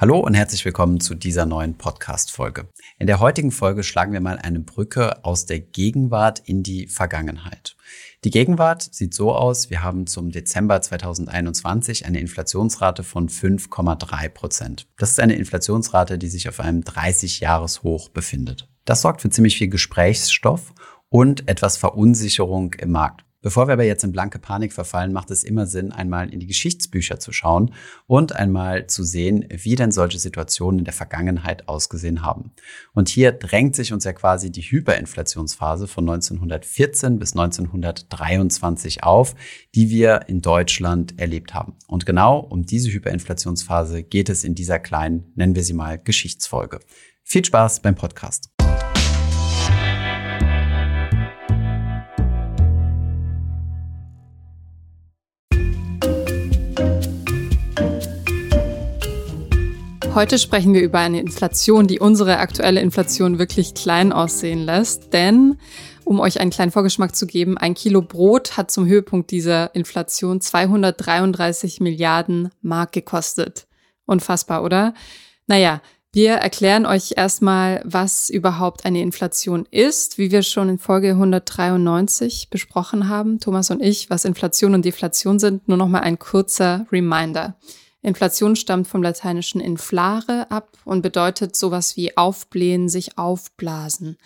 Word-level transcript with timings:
Hallo 0.00 0.20
und 0.20 0.34
herzlich 0.34 0.64
willkommen 0.64 1.00
zu 1.00 1.16
dieser 1.16 1.44
neuen 1.44 1.76
Podcast-Folge. 1.76 2.68
In 3.00 3.08
der 3.08 3.18
heutigen 3.18 3.50
Folge 3.50 3.82
schlagen 3.82 4.12
wir 4.12 4.20
mal 4.20 4.38
eine 4.38 4.60
Brücke 4.60 5.24
aus 5.24 5.44
der 5.44 5.58
Gegenwart 5.58 6.38
in 6.44 6.62
die 6.62 6.86
Vergangenheit. 6.86 7.76
Die 8.22 8.30
Gegenwart 8.30 8.80
sieht 8.94 9.12
so 9.12 9.34
aus, 9.34 9.70
wir 9.70 9.82
haben 9.82 10.06
zum 10.06 10.30
Dezember 10.30 10.80
2021 10.80 12.06
eine 12.06 12.20
Inflationsrate 12.20 13.02
von 13.02 13.28
5,3 13.28 14.28
Prozent. 14.28 14.86
Das 14.98 15.10
ist 15.10 15.18
eine 15.18 15.34
Inflationsrate, 15.34 16.16
die 16.16 16.28
sich 16.28 16.48
auf 16.48 16.60
einem 16.60 16.82
30-Jahres-Hoch 16.82 18.10
befindet. 18.10 18.68
Das 18.84 19.02
sorgt 19.02 19.20
für 19.20 19.30
ziemlich 19.30 19.58
viel 19.58 19.68
Gesprächsstoff 19.68 20.74
und 21.08 21.48
etwas 21.48 21.76
Verunsicherung 21.76 22.74
im 22.74 22.92
Markt. 22.92 23.24
Bevor 23.48 23.66
wir 23.66 23.72
aber 23.72 23.84
jetzt 23.84 24.04
in 24.04 24.12
blanke 24.12 24.38
Panik 24.38 24.74
verfallen, 24.74 25.10
macht 25.10 25.30
es 25.30 25.42
immer 25.42 25.64
Sinn, 25.64 25.90
einmal 25.90 26.28
in 26.28 26.38
die 26.38 26.46
Geschichtsbücher 26.46 27.18
zu 27.18 27.32
schauen 27.32 27.72
und 28.06 28.36
einmal 28.36 28.88
zu 28.88 29.04
sehen, 29.04 29.48
wie 29.48 29.74
denn 29.74 29.90
solche 29.90 30.18
Situationen 30.18 30.80
in 30.80 30.84
der 30.84 30.92
Vergangenheit 30.92 31.66
ausgesehen 31.66 32.20
haben. 32.20 32.52
Und 32.92 33.08
hier 33.08 33.32
drängt 33.32 33.74
sich 33.74 33.94
uns 33.94 34.04
ja 34.04 34.12
quasi 34.12 34.52
die 34.52 34.60
Hyperinflationsphase 34.60 35.86
von 35.86 36.04
1914 36.06 37.18
bis 37.18 37.32
1923 37.32 39.02
auf, 39.02 39.34
die 39.74 39.88
wir 39.88 40.28
in 40.28 40.42
Deutschland 40.42 41.18
erlebt 41.18 41.54
haben. 41.54 41.72
Und 41.86 42.04
genau 42.04 42.40
um 42.40 42.66
diese 42.66 42.90
Hyperinflationsphase 42.90 44.02
geht 44.02 44.28
es 44.28 44.44
in 44.44 44.56
dieser 44.56 44.78
kleinen, 44.78 45.32
nennen 45.36 45.54
wir 45.54 45.64
sie 45.64 45.72
mal, 45.72 45.98
Geschichtsfolge. 45.98 46.80
Viel 47.24 47.46
Spaß 47.46 47.80
beim 47.80 47.94
Podcast. 47.94 48.57
Heute 60.18 60.40
sprechen 60.40 60.74
wir 60.74 60.82
über 60.82 60.98
eine 60.98 61.20
Inflation, 61.20 61.86
die 61.86 62.00
unsere 62.00 62.38
aktuelle 62.38 62.80
Inflation 62.80 63.38
wirklich 63.38 63.74
klein 63.74 64.12
aussehen 64.12 64.58
lässt. 64.64 65.12
Denn, 65.12 65.58
um 66.02 66.18
euch 66.18 66.40
einen 66.40 66.50
kleinen 66.50 66.72
Vorgeschmack 66.72 67.14
zu 67.14 67.24
geben, 67.24 67.56
ein 67.56 67.74
Kilo 67.74 68.02
Brot 68.02 68.56
hat 68.56 68.72
zum 68.72 68.88
Höhepunkt 68.88 69.30
dieser 69.30 69.72
Inflation 69.76 70.40
233 70.40 71.78
Milliarden 71.78 72.50
Mark 72.62 72.90
gekostet. 72.90 73.68
Unfassbar, 74.06 74.64
oder? 74.64 74.92
Naja, 75.46 75.80
wir 76.12 76.32
erklären 76.32 76.84
euch 76.84 77.12
erstmal, 77.14 77.80
was 77.84 78.28
überhaupt 78.28 78.86
eine 78.86 79.02
Inflation 79.02 79.68
ist, 79.70 80.18
wie 80.18 80.32
wir 80.32 80.42
schon 80.42 80.68
in 80.68 80.78
Folge 80.80 81.10
193 81.10 82.50
besprochen 82.50 83.08
haben, 83.08 83.38
Thomas 83.38 83.70
und 83.70 83.80
ich, 83.80 84.10
was 84.10 84.24
Inflation 84.24 84.74
und 84.74 84.84
Deflation 84.84 85.38
sind. 85.38 85.68
Nur 85.68 85.76
noch 85.76 85.86
mal 85.86 86.00
ein 86.00 86.18
kurzer 86.18 86.86
Reminder. 86.90 87.56
Inflation 88.02 88.54
stammt 88.54 88.86
vom 88.86 89.02
lateinischen 89.02 89.60
inflare 89.60 90.50
ab 90.50 90.78
und 90.84 91.02
bedeutet 91.02 91.56
sowas 91.56 91.96
wie 91.96 92.16
aufblähen, 92.16 92.88
sich 92.88 93.18
aufblasen. 93.18 94.18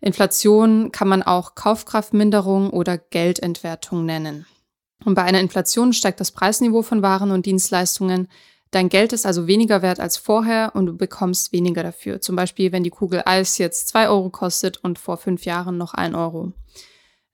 Inflation 0.00 0.92
kann 0.92 1.08
man 1.08 1.22
auch 1.22 1.54
Kaufkraftminderung 1.54 2.70
oder 2.70 2.98
Geldentwertung 2.98 4.04
nennen. 4.04 4.46
Und 5.04 5.14
bei 5.14 5.22
einer 5.22 5.40
Inflation 5.40 5.92
steigt 5.92 6.20
das 6.20 6.30
Preisniveau 6.30 6.82
von 6.82 7.02
Waren 7.02 7.30
und 7.32 7.46
Dienstleistungen. 7.46 8.28
Dein 8.70 8.88
Geld 8.88 9.12
ist 9.12 9.26
also 9.26 9.46
weniger 9.46 9.82
wert 9.82 10.00
als 10.00 10.16
vorher 10.16 10.72
und 10.74 10.86
du 10.86 10.96
bekommst 10.96 11.52
weniger 11.52 11.82
dafür. 11.82 12.20
Zum 12.20 12.36
Beispiel, 12.36 12.72
wenn 12.72 12.84
die 12.84 12.90
Kugel 12.90 13.22
Eis 13.24 13.58
jetzt 13.58 13.88
zwei 13.88 14.08
Euro 14.08 14.30
kostet 14.30 14.78
und 14.78 14.98
vor 14.98 15.16
fünf 15.16 15.44
Jahren 15.44 15.76
noch 15.76 15.94
ein 15.94 16.14
Euro. 16.14 16.52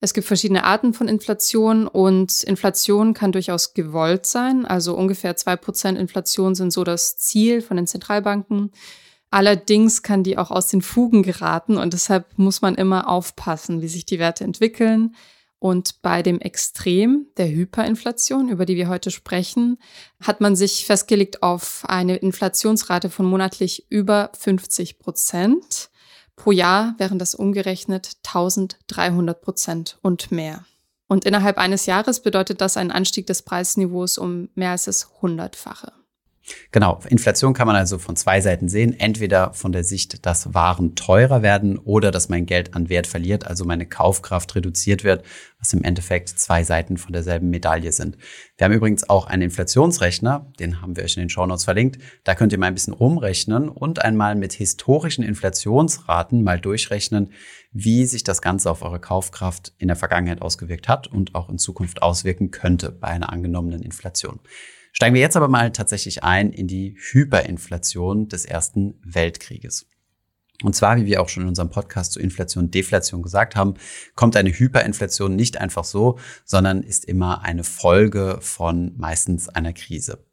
Es 0.04 0.14
gibt 0.14 0.26
verschiedene 0.26 0.64
Arten 0.64 0.94
von 0.94 1.06
Inflation 1.06 1.86
und 1.86 2.42
Inflation 2.42 3.14
kann 3.14 3.30
durchaus 3.30 3.72
gewollt 3.72 4.26
sein. 4.26 4.66
Also 4.66 4.96
ungefähr 4.96 5.36
zwei 5.36 5.54
Prozent 5.54 5.96
Inflation 5.96 6.56
sind 6.56 6.72
so 6.72 6.82
das 6.82 7.18
Ziel 7.18 7.62
von 7.62 7.76
den 7.76 7.86
Zentralbanken. 7.86 8.72
Allerdings 9.30 10.02
kann 10.02 10.24
die 10.24 10.38
auch 10.38 10.50
aus 10.50 10.66
den 10.66 10.82
Fugen 10.82 11.22
geraten 11.22 11.76
und 11.76 11.92
deshalb 11.92 12.36
muss 12.36 12.62
man 12.62 12.74
immer 12.74 13.08
aufpassen, 13.08 13.80
wie 13.80 13.86
sich 13.86 14.04
die 14.04 14.18
Werte 14.18 14.42
entwickeln. 14.42 15.14
Und 15.60 16.02
bei 16.02 16.24
dem 16.24 16.40
Extrem 16.40 17.28
der 17.36 17.48
Hyperinflation, 17.48 18.48
über 18.48 18.66
die 18.66 18.74
wir 18.74 18.88
heute 18.88 19.12
sprechen, 19.12 19.78
hat 20.20 20.40
man 20.40 20.56
sich 20.56 20.84
festgelegt 20.84 21.44
auf 21.44 21.84
eine 21.86 22.16
Inflationsrate 22.16 23.08
von 23.08 23.26
monatlich 23.26 23.86
über 23.88 24.32
50 24.36 24.98
Prozent. 24.98 25.91
Pro 26.42 26.50
Jahr 26.50 26.96
wären 26.98 27.20
das 27.20 27.36
umgerechnet 27.36 28.16
1300 28.26 29.40
Prozent 29.40 29.98
und 30.02 30.32
mehr. 30.32 30.64
Und 31.06 31.24
innerhalb 31.24 31.56
eines 31.56 31.86
Jahres 31.86 32.18
bedeutet 32.18 32.60
das 32.60 32.76
einen 32.76 32.90
Anstieg 32.90 33.28
des 33.28 33.42
Preisniveaus 33.42 34.18
um 34.18 34.48
mehr 34.56 34.72
als 34.72 34.86
das 34.86 35.08
Hundertfache. 35.22 35.92
Genau, 36.72 37.00
Inflation 37.08 37.54
kann 37.54 37.66
man 37.66 37.76
also 37.76 37.98
von 37.98 38.16
zwei 38.16 38.40
Seiten 38.40 38.68
sehen. 38.68 38.98
Entweder 38.98 39.52
von 39.54 39.72
der 39.72 39.84
Sicht, 39.84 40.26
dass 40.26 40.54
Waren 40.54 40.96
teurer 40.96 41.42
werden 41.42 41.78
oder 41.78 42.10
dass 42.10 42.28
mein 42.28 42.46
Geld 42.46 42.74
an 42.74 42.88
Wert 42.88 43.06
verliert, 43.06 43.46
also 43.46 43.64
meine 43.64 43.86
Kaufkraft 43.86 44.54
reduziert 44.56 45.04
wird, 45.04 45.24
was 45.60 45.72
im 45.72 45.84
Endeffekt 45.84 46.28
zwei 46.28 46.64
Seiten 46.64 46.96
von 46.96 47.12
derselben 47.12 47.50
Medaille 47.50 47.92
sind. 47.92 48.18
Wir 48.56 48.64
haben 48.64 48.72
übrigens 48.72 49.08
auch 49.08 49.26
einen 49.26 49.42
Inflationsrechner, 49.42 50.52
den 50.58 50.82
haben 50.82 50.96
wir 50.96 51.04
euch 51.04 51.16
in 51.16 51.22
den 51.22 51.28
Shownotes 51.28 51.64
verlinkt. 51.64 51.98
Da 52.24 52.34
könnt 52.34 52.52
ihr 52.52 52.58
mal 52.58 52.66
ein 52.66 52.74
bisschen 52.74 52.94
umrechnen 52.94 53.68
und 53.68 54.02
einmal 54.02 54.34
mit 54.34 54.52
historischen 54.52 55.22
Inflationsraten 55.22 56.42
mal 56.42 56.58
durchrechnen, 56.58 57.32
wie 57.70 58.04
sich 58.06 58.24
das 58.24 58.42
Ganze 58.42 58.70
auf 58.70 58.82
eure 58.82 59.00
Kaufkraft 59.00 59.72
in 59.78 59.86
der 59.86 59.96
Vergangenheit 59.96 60.42
ausgewirkt 60.42 60.88
hat 60.88 61.06
und 61.06 61.36
auch 61.36 61.48
in 61.48 61.58
Zukunft 61.58 62.02
auswirken 62.02 62.50
könnte 62.50 62.90
bei 62.90 63.08
einer 63.08 63.32
angenommenen 63.32 63.82
Inflation. 63.82 64.40
Steigen 65.02 65.16
wir 65.16 65.20
jetzt 65.20 65.36
aber 65.36 65.48
mal 65.48 65.72
tatsächlich 65.72 66.22
ein 66.22 66.52
in 66.52 66.68
die 66.68 66.96
Hyperinflation 66.96 68.28
des 68.28 68.44
Ersten 68.44 69.00
Weltkrieges. 69.04 69.88
Und 70.62 70.76
zwar, 70.76 70.96
wie 70.96 71.06
wir 71.06 71.20
auch 71.20 71.28
schon 71.28 71.42
in 71.42 71.48
unserem 71.48 71.70
Podcast 71.70 72.12
zu 72.12 72.20
Inflation 72.20 72.66
und 72.66 72.74
Deflation 72.76 73.20
gesagt 73.20 73.56
haben, 73.56 73.74
kommt 74.14 74.36
eine 74.36 74.52
Hyperinflation 74.52 75.34
nicht 75.34 75.60
einfach 75.60 75.82
so, 75.82 76.20
sondern 76.44 76.84
ist 76.84 77.04
immer 77.04 77.42
eine 77.42 77.64
Folge 77.64 78.38
von 78.42 78.96
meistens 78.96 79.48
einer 79.48 79.72
Krise. 79.72 80.24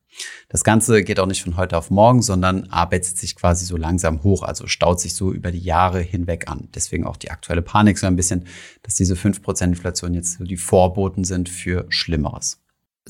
Das 0.50 0.63
Ganze 0.63 1.03
geht 1.03 1.19
auch 1.19 1.25
nicht 1.25 1.41
von 1.41 1.57
heute 1.57 1.75
auf 1.75 1.90
morgen, 1.90 2.22
sondern 2.22 2.66
arbeitet 2.66 3.18
sich 3.18 3.36
quasi 3.36 3.66
so 3.66 3.75
langsam 3.75 4.22
hoch, 4.22 4.44
also 4.44 4.68
staut 4.68 5.00
sich 5.00 5.16
so 5.16 5.34
über 5.34 5.51
die 5.51 5.63
Jahre 5.63 6.00
hinweg 6.00 6.47
an. 6.47 6.69
Deswegen 6.75 7.07
auch 7.07 7.18
die 7.18 7.31
aktuelle 7.31 7.63
Panik 7.63 7.97
so 7.97 8.06
ein 8.06 8.16
bisschen, 8.16 8.46
dass 8.84 8.94
diese 8.94 9.16
5% 9.16 9.63
Inflation 9.63 10.13
jetzt 10.13 10.38
so 10.38 10.44
die 10.44 10.57
Vorboten 10.57 11.24
sind 11.24 11.50
für 11.50 11.88
Schlimmeres. 11.90 12.59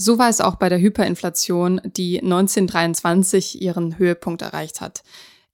So 0.01 0.17
war 0.17 0.29
es 0.29 0.39
auch 0.39 0.55
bei 0.55 0.69
der 0.69 0.79
Hyperinflation, 0.79 1.81
die 1.83 2.23
1923 2.23 3.61
ihren 3.61 3.97
Höhepunkt 3.97 4.41
erreicht 4.41 4.79
hat. 4.79 5.03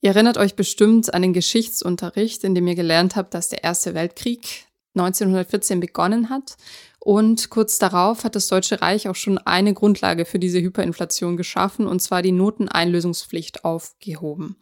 Ihr 0.01 0.11
erinnert 0.11 0.37
euch 0.37 0.55
bestimmt 0.55 1.11
an 1.15 1.23
den 1.23 1.33
Geschichtsunterricht, 1.33 2.43
in 2.43 2.53
dem 2.53 2.67
ihr 2.67 2.75
gelernt 2.75 3.15
habt, 3.15 3.33
dass 3.33 3.49
der 3.49 3.63
Erste 3.63 3.95
Weltkrieg 3.95 4.67
1914 4.93 5.79
begonnen 5.79 6.29
hat. 6.29 6.57
Und 6.99 7.49
kurz 7.49 7.79
darauf 7.79 8.23
hat 8.23 8.35
das 8.35 8.47
Deutsche 8.47 8.83
Reich 8.83 9.09
auch 9.09 9.15
schon 9.15 9.39
eine 9.39 9.73
Grundlage 9.73 10.25
für 10.25 10.37
diese 10.37 10.61
Hyperinflation 10.61 11.37
geschaffen, 11.37 11.87
und 11.87 12.03
zwar 12.03 12.21
die 12.21 12.31
Noteneinlösungspflicht 12.31 13.65
aufgehoben. 13.65 14.57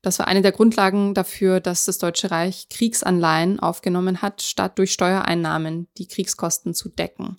Das 0.00 0.18
war 0.18 0.28
eine 0.28 0.40
der 0.40 0.52
Grundlagen 0.52 1.12
dafür, 1.12 1.60
dass 1.60 1.84
das 1.84 1.98
Deutsche 1.98 2.30
Reich 2.30 2.70
Kriegsanleihen 2.70 3.60
aufgenommen 3.60 4.22
hat, 4.22 4.40
statt 4.40 4.78
durch 4.78 4.94
Steuereinnahmen 4.94 5.88
die 5.98 6.08
Kriegskosten 6.08 6.72
zu 6.72 6.88
decken. 6.88 7.38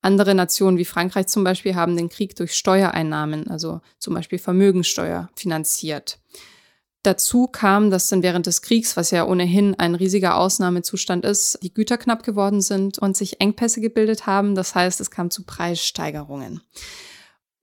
Andere 0.00 0.34
Nationen 0.34 0.78
wie 0.78 0.84
Frankreich 0.84 1.26
zum 1.26 1.44
Beispiel 1.44 1.74
haben 1.74 1.96
den 1.96 2.08
Krieg 2.08 2.36
durch 2.36 2.54
Steuereinnahmen, 2.54 3.48
also 3.48 3.80
zum 3.98 4.14
Beispiel 4.14 4.38
Vermögensteuer, 4.38 5.28
finanziert. 5.34 6.18
Dazu 7.02 7.46
kam, 7.46 7.90
dass 7.90 8.08
dann 8.08 8.22
während 8.22 8.46
des 8.46 8.62
Kriegs, 8.62 8.96
was 8.96 9.10
ja 9.10 9.26
ohnehin 9.26 9.74
ein 9.78 9.94
riesiger 9.94 10.36
Ausnahmezustand 10.36 11.24
ist, 11.24 11.58
die 11.62 11.72
Güter 11.72 11.96
knapp 11.96 12.22
geworden 12.22 12.60
sind 12.60 12.98
und 12.98 13.16
sich 13.16 13.40
Engpässe 13.40 13.80
gebildet 13.80 14.26
haben. 14.26 14.54
Das 14.54 14.74
heißt, 14.74 15.00
es 15.00 15.10
kam 15.10 15.30
zu 15.30 15.44
Preissteigerungen. 15.44 16.60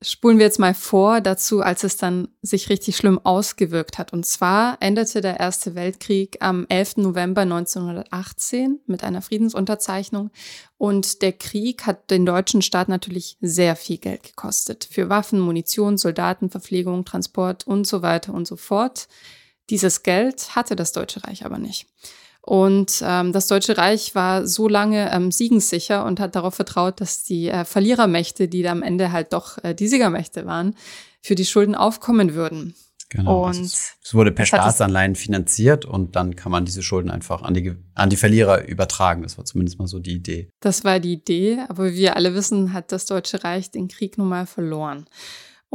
Spulen 0.01 0.37
wir 0.37 0.45
jetzt 0.45 0.59
mal 0.59 0.73
vor 0.73 1.21
dazu, 1.21 1.61
als 1.61 1.83
es 1.83 1.95
dann 1.95 2.27
sich 2.41 2.69
richtig 2.69 2.97
schlimm 2.97 3.17
ausgewirkt 3.23 3.97
hat. 3.97 4.11
Und 4.11 4.25
zwar 4.25 4.77
endete 4.81 5.21
der 5.21 5.39
Erste 5.39 5.73
Weltkrieg 5.73 6.37
am 6.41 6.65
11. 6.67 6.97
November 6.97 7.41
1918 7.41 8.81
mit 8.87 9.03
einer 9.03 9.21
Friedensunterzeichnung. 9.21 10.31
Und 10.77 11.21
der 11.21 11.31
Krieg 11.31 11.85
hat 11.85 12.11
den 12.11 12.25
deutschen 12.25 12.61
Staat 12.61 12.89
natürlich 12.89 13.37
sehr 13.39 13.77
viel 13.77 13.97
Geld 13.97 14.23
gekostet. 14.23 14.87
Für 14.91 15.09
Waffen, 15.09 15.39
Munition, 15.39 15.97
Soldaten, 15.97 16.49
Verpflegung, 16.49 17.05
Transport 17.05 17.65
und 17.65 17.87
so 17.87 18.01
weiter 18.01 18.33
und 18.33 18.47
so 18.47 18.57
fort. 18.57 19.07
Dieses 19.69 20.03
Geld 20.03 20.55
hatte 20.55 20.75
das 20.75 20.91
Deutsche 20.91 21.23
Reich 21.23 21.45
aber 21.45 21.57
nicht. 21.57 21.87
Und 22.45 23.01
ähm, 23.03 23.33
das 23.33 23.47
Deutsche 23.47 23.75
Reich 23.75 24.13
war 24.13 24.45
so 24.45 24.67
lange 24.67 25.11
ähm, 25.11 25.31
siegenssicher 25.31 26.05
und 26.05 26.19
hat 26.19 26.35
darauf 26.35 26.53
vertraut, 26.53 27.01
dass 27.01 27.23
die 27.23 27.49
äh, 27.49 27.65
Verlierermächte, 27.65 28.47
die 28.47 28.61
da 28.61 28.71
am 28.71 28.83
Ende 28.83 29.11
halt 29.11 29.33
doch 29.33 29.57
äh, 29.63 29.73
die 29.73 29.87
Siegermächte 29.87 30.45
waren, 30.45 30.75
für 31.23 31.33
die 31.33 31.45
Schulden 31.45 31.73
aufkommen 31.73 32.35
würden. 32.35 32.75
Genau. 33.09 33.47
Und 33.47 33.55
es 33.55 34.13
wurde 34.13 34.31
per 34.31 34.45
Staatsanleihen 34.45 35.15
finanziert 35.15 35.85
und 35.85 36.15
dann 36.15 36.35
kann 36.35 36.51
man 36.51 36.65
diese 36.65 36.83
Schulden 36.83 37.09
einfach 37.09 37.41
an 37.41 37.53
die, 37.55 37.75
an 37.95 38.09
die 38.09 38.15
Verlierer 38.15 38.67
übertragen. 38.67 39.23
Das 39.23 39.37
war 39.37 39.45
zumindest 39.45 39.79
mal 39.79 39.87
so 39.87 39.99
die 39.99 40.13
Idee. 40.13 40.49
Das 40.59 40.83
war 40.83 40.99
die 40.99 41.13
Idee, 41.13 41.59
aber 41.67 41.91
wie 41.91 41.95
wir 41.95 42.15
alle 42.15 42.35
wissen, 42.35 42.73
hat 42.73 42.91
das 42.91 43.05
Deutsche 43.05 43.43
Reich 43.43 43.71
den 43.71 43.87
Krieg 43.87 44.17
nun 44.17 44.27
mal 44.27 44.45
verloren. 44.45 45.05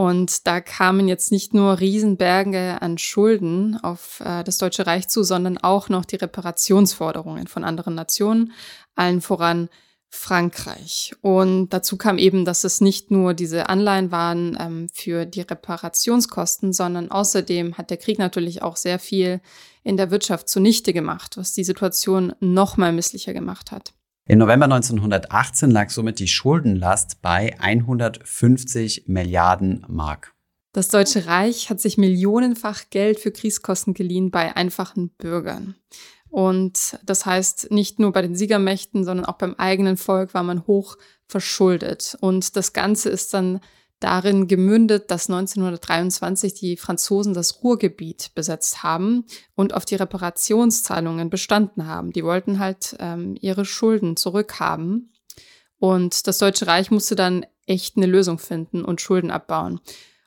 Und 0.01 0.47
da 0.47 0.63
kamen 0.63 1.09
jetzt 1.09 1.31
nicht 1.31 1.53
nur 1.53 1.79
Riesenberge 1.79 2.81
an 2.81 2.97
Schulden 2.97 3.77
auf 3.83 4.21
äh, 4.25 4.43
das 4.45 4.57
Deutsche 4.57 4.87
Reich 4.87 5.09
zu, 5.09 5.23
sondern 5.23 5.59
auch 5.59 5.91
noch 5.91 6.07
die 6.07 6.17
Reparationsforderungen 6.17 7.49
von 7.49 7.65
anderen 7.65 7.97
Nationen, 7.97 8.53
allen 8.95 9.21
voran 9.21 9.69
Frankreich. 10.09 11.13
Und 11.21 11.69
dazu 11.69 11.99
kam 11.99 12.17
eben, 12.17 12.47
dass 12.47 12.65
es 12.65 12.81
nicht 12.81 13.11
nur 13.11 13.35
diese 13.35 13.69
Anleihen 13.69 14.11
waren 14.11 14.57
ähm, 14.59 14.89
für 14.91 15.27
die 15.27 15.43
Reparationskosten, 15.43 16.73
sondern 16.73 17.11
außerdem 17.11 17.77
hat 17.77 17.91
der 17.91 17.99
Krieg 17.99 18.19
natürlich 18.19 18.63
auch 18.63 18.77
sehr 18.77 18.99
viel 18.99 19.43
in 19.83 19.99
der 19.99 20.11
Wirtschaft 20.11 20.49
zunichte 20.49 20.95
gemacht, 20.95 21.37
was 21.37 21.53
die 21.53 21.65
Situation 21.65 22.33
noch 22.41 22.79
mal 22.79 22.95
misslicher 22.95 23.35
gemacht 23.35 23.71
hat. 23.71 23.93
Im 24.31 24.39
November 24.39 24.67
1918 24.67 25.73
lag 25.73 25.91
somit 25.91 26.21
die 26.21 26.29
Schuldenlast 26.29 27.21
bei 27.21 27.59
150 27.59 29.09
Milliarden 29.09 29.85
Mark. 29.89 30.37
Das 30.73 30.87
Deutsche 30.87 31.27
Reich 31.27 31.69
hat 31.69 31.81
sich 31.81 31.99
millionenfach 31.99 32.91
Geld 32.91 33.19
für 33.19 33.33
Kriegskosten 33.33 33.93
geliehen 33.93 34.31
bei 34.31 34.55
einfachen 34.55 35.11
Bürgern. 35.19 35.75
Und 36.29 36.97
das 37.05 37.27
heißt, 37.27 37.73
nicht 37.73 37.99
nur 37.99 38.13
bei 38.13 38.23
den 38.23 38.37
Siegermächten, 38.37 39.03
sondern 39.03 39.27
auch 39.27 39.37
beim 39.37 39.57
eigenen 39.57 39.97
Volk 39.97 40.33
war 40.33 40.45
man 40.45 40.65
hoch 40.65 40.97
verschuldet. 41.27 42.17
Und 42.21 42.55
das 42.55 42.73
Ganze 42.73 43.09
ist 43.09 43.35
dann 43.35 43.59
darin 44.01 44.49
gemündet, 44.49 45.11
dass 45.11 45.29
1923 45.29 46.55
die 46.55 46.77
Franzosen 46.77 47.35
das 47.35 47.63
Ruhrgebiet 47.63 48.33
besetzt 48.35 48.83
haben 48.83 49.25
und 49.55 49.75
auf 49.75 49.85
die 49.85 49.95
Reparationszahlungen 49.95 51.31
bestanden 51.31 51.87
haben. 51.87 52.13
Die 52.13 52.25
wollten 52.25 52.59
halt 52.59 52.97
ähm, 52.99 53.37
ihre 53.41 53.65
Schulden 53.65 54.17
zurückhaben. 54.17 55.13
Und 55.79 56.27
das 56.27 56.39
Deutsche 56.39 56.67
Reich 56.67 56.91
musste 56.91 57.15
dann 57.15 57.47
echt 57.67 57.97
eine 57.97 58.07
Lösung 58.07 58.39
finden 58.39 58.85
und 58.85 59.01
Schulden 59.01 59.31
abbauen. 59.31 59.81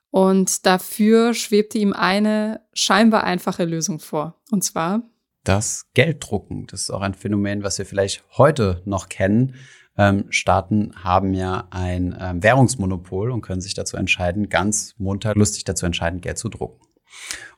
Und 0.10 0.66
dafür 0.66 1.34
schwebte 1.34 1.78
ihm 1.80 1.94
eine 1.94 2.62
scheinbar 2.74 3.24
einfache 3.24 3.66
Lösung 3.66 4.00
vor. 4.00 4.40
Und 4.52 4.64
zwar 4.64 5.02
das 5.44 5.88
Gelddrucken. 5.94 6.68
Das 6.68 6.84
ist 6.84 6.90
auch 6.90 7.02
ein 7.02 7.14
Phänomen, 7.14 7.64
was 7.64 7.78
wir 7.78 7.86
vielleicht 7.86 8.24
heute 8.38 8.82
noch 8.86 9.10
kennen. 9.10 9.56
Ähm, 9.98 10.26
Staaten 10.30 10.94
haben 11.04 11.34
ja 11.34 11.68
ein 11.70 12.16
ähm, 12.20 12.42
Währungsmonopol 12.42 13.32
und 13.32 13.42
können 13.42 13.62
sich 13.62 13.74
dazu 13.74 13.98
entscheiden, 13.98 14.50
ganz 14.50 14.96
munter, 14.98 15.36
lustig 15.36 15.66
dazu 15.66 15.86
entscheiden, 15.86 16.22
Geld 16.22 16.38
zu 16.38 16.50
drucken. 16.50 16.86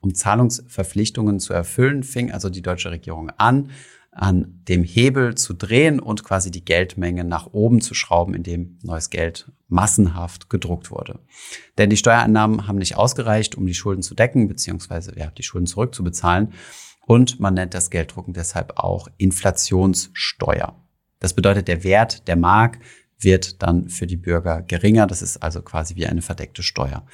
Um 0.02 0.14
Zahlungsverpflichtungen 0.14 1.40
zu 1.40 1.54
erfüllen, 1.54 2.04
fing 2.04 2.32
also 2.32 2.50
die 2.50 2.62
deutsche 2.62 2.92
Regierung 2.92 3.30
an, 3.38 3.72
an 4.12 4.62
dem 4.68 4.84
Hebel 4.84 5.36
zu 5.36 5.54
drehen 5.54 6.00
und 6.00 6.24
quasi 6.24 6.50
die 6.50 6.64
Geldmenge 6.64 7.26
nach 7.26 7.48
oben 7.48 7.82
zu 7.82 7.94
schrauben, 7.94 8.34
indem 8.34 8.80
neues 8.82 9.10
Geld 9.10 9.52
massenhaft 9.68 10.50
gedruckt 10.50 10.90
wurde. 10.90 11.20
Denn 11.78 11.90
die 11.90 11.98
Steuereinnahmen 11.98 12.68
haben 12.68 12.78
nicht 12.78 12.96
ausgereicht, 12.96 13.56
um 13.56 13.66
die 13.66 13.74
Schulden 13.74 14.02
zu 14.02 14.16
decken, 14.16 14.48
beziehungsweise 14.48 15.18
ja, 15.18 15.32
die 15.32 15.44
Schulden 15.44 15.68
zurückzubezahlen. 15.68 16.54
Und 17.06 17.40
man 17.40 17.54
nennt 17.54 17.74
das 17.74 17.90
Gelddrucken 17.90 18.34
deshalb 18.34 18.78
auch 18.78 19.10
Inflationssteuer. 19.18 20.85
Das 21.20 21.34
bedeutet, 21.34 21.68
der 21.68 21.84
Wert 21.84 22.28
der 22.28 22.36
Mark 22.36 22.80
wird 23.20 23.62
dann 23.64 23.90
für 23.90 24.08
die 24.08 24.18
Bürger 24.18 24.62
geringer. 24.62 25.08
Das 25.08 25.22
ist 25.22 25.38
also 25.38 25.62
quasi 25.62 25.96
wie 25.96 26.06
eine 26.06 26.22
verdeckte 26.22 26.64
Steuer. 26.64 27.06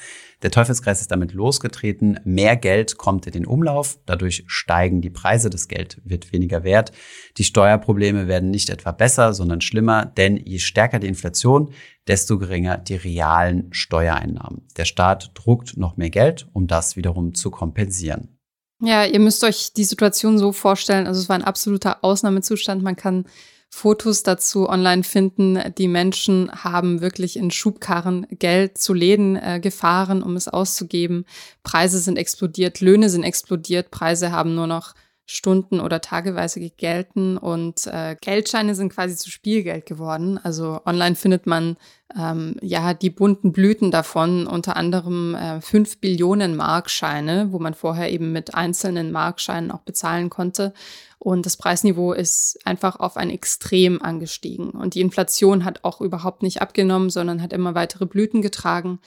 Der 0.41 0.51
Teufelskreis 0.51 1.01
ist 1.01 1.11
damit 1.11 1.33
losgetreten. 1.33 2.19
Mehr 2.23 2.55
Geld 2.55 2.97
kommt 2.97 3.27
in 3.27 3.33
den 3.33 3.45
Umlauf. 3.45 3.99
Dadurch 4.05 4.43
steigen 4.47 5.01
die 5.01 5.11
Preise. 5.11 5.49
Das 5.49 5.67
Geld 5.67 6.01
wird 6.03 6.33
weniger 6.33 6.63
wert. 6.63 6.91
Die 7.37 7.43
Steuerprobleme 7.43 8.27
werden 8.27 8.49
nicht 8.49 8.69
etwa 8.69 8.91
besser, 8.91 9.33
sondern 9.33 9.61
schlimmer. 9.61 10.05
Denn 10.05 10.37
je 10.37 10.59
stärker 10.59 10.99
die 10.99 11.07
Inflation, 11.07 11.71
desto 12.07 12.39
geringer 12.39 12.77
die 12.77 12.95
realen 12.95 13.71
Steuereinnahmen. 13.71 14.67
Der 14.77 14.85
Staat 14.85 15.31
druckt 15.35 15.77
noch 15.77 15.97
mehr 15.97 16.09
Geld, 16.09 16.47
um 16.53 16.65
das 16.65 16.95
wiederum 16.95 17.35
zu 17.35 17.51
kompensieren. 17.51 18.39
Ja, 18.83 19.05
ihr 19.05 19.19
müsst 19.19 19.43
euch 19.43 19.73
die 19.73 19.83
Situation 19.83 20.39
so 20.39 20.51
vorstellen. 20.51 21.05
Also 21.05 21.21
es 21.21 21.29
war 21.29 21.35
ein 21.35 21.43
absoluter 21.43 22.03
Ausnahmezustand. 22.03 22.81
Man 22.81 22.95
kann 22.95 23.25
Fotos 23.73 24.21
dazu 24.21 24.67
online 24.67 25.03
finden. 25.03 25.57
Die 25.77 25.87
Menschen 25.87 26.51
haben 26.51 26.99
wirklich 27.01 27.37
in 27.37 27.51
Schubkarren 27.51 28.27
Geld 28.29 28.77
zu 28.77 28.93
Läden 28.93 29.37
äh, 29.37 29.59
gefahren, 29.61 30.21
um 30.21 30.35
es 30.35 30.49
auszugeben. 30.49 31.25
Preise 31.63 31.99
sind 31.99 32.17
explodiert, 32.17 32.81
Löhne 32.81 33.09
sind 33.09 33.23
explodiert, 33.23 33.89
Preise 33.89 34.31
haben 34.31 34.55
nur 34.55 34.67
noch 34.67 34.93
Stunden 35.31 35.79
oder 35.79 36.01
tageweise 36.01 36.59
gegelten 36.59 37.37
und 37.37 37.87
äh, 37.87 38.15
Geldscheine 38.19 38.75
sind 38.75 38.93
quasi 38.93 39.15
zu 39.15 39.31
Spielgeld 39.31 39.85
geworden. 39.85 40.39
Also 40.43 40.81
online 40.85 41.15
findet 41.15 41.47
man 41.47 41.77
ähm, 42.17 42.57
ja 42.61 42.93
die 42.93 43.09
bunten 43.09 43.51
Blüten 43.51 43.91
davon, 43.91 44.45
unter 44.45 44.75
anderem 44.75 45.35
äh, 45.35 45.61
5 45.61 45.99
Billionen 45.99 46.55
Markscheine, 46.55 47.47
wo 47.51 47.59
man 47.59 47.73
vorher 47.73 48.11
eben 48.11 48.31
mit 48.31 48.55
einzelnen 48.55 49.11
Markscheinen 49.11 49.71
auch 49.71 49.81
bezahlen 49.81 50.29
konnte. 50.29 50.73
Und 51.17 51.45
das 51.45 51.55
Preisniveau 51.55 52.13
ist 52.13 52.59
einfach 52.65 52.99
auf 52.99 53.15
ein 53.15 53.29
Extrem 53.29 54.01
angestiegen. 54.01 54.71
Und 54.71 54.95
die 54.95 55.01
Inflation 55.01 55.63
hat 55.63 55.83
auch 55.83 56.01
überhaupt 56.01 56.41
nicht 56.41 56.61
abgenommen, 56.61 57.09
sondern 57.09 57.41
hat 57.41 57.53
immer 57.53 57.75
weitere 57.75 58.07
Blüten 58.07 58.41
getragen. 58.41 58.99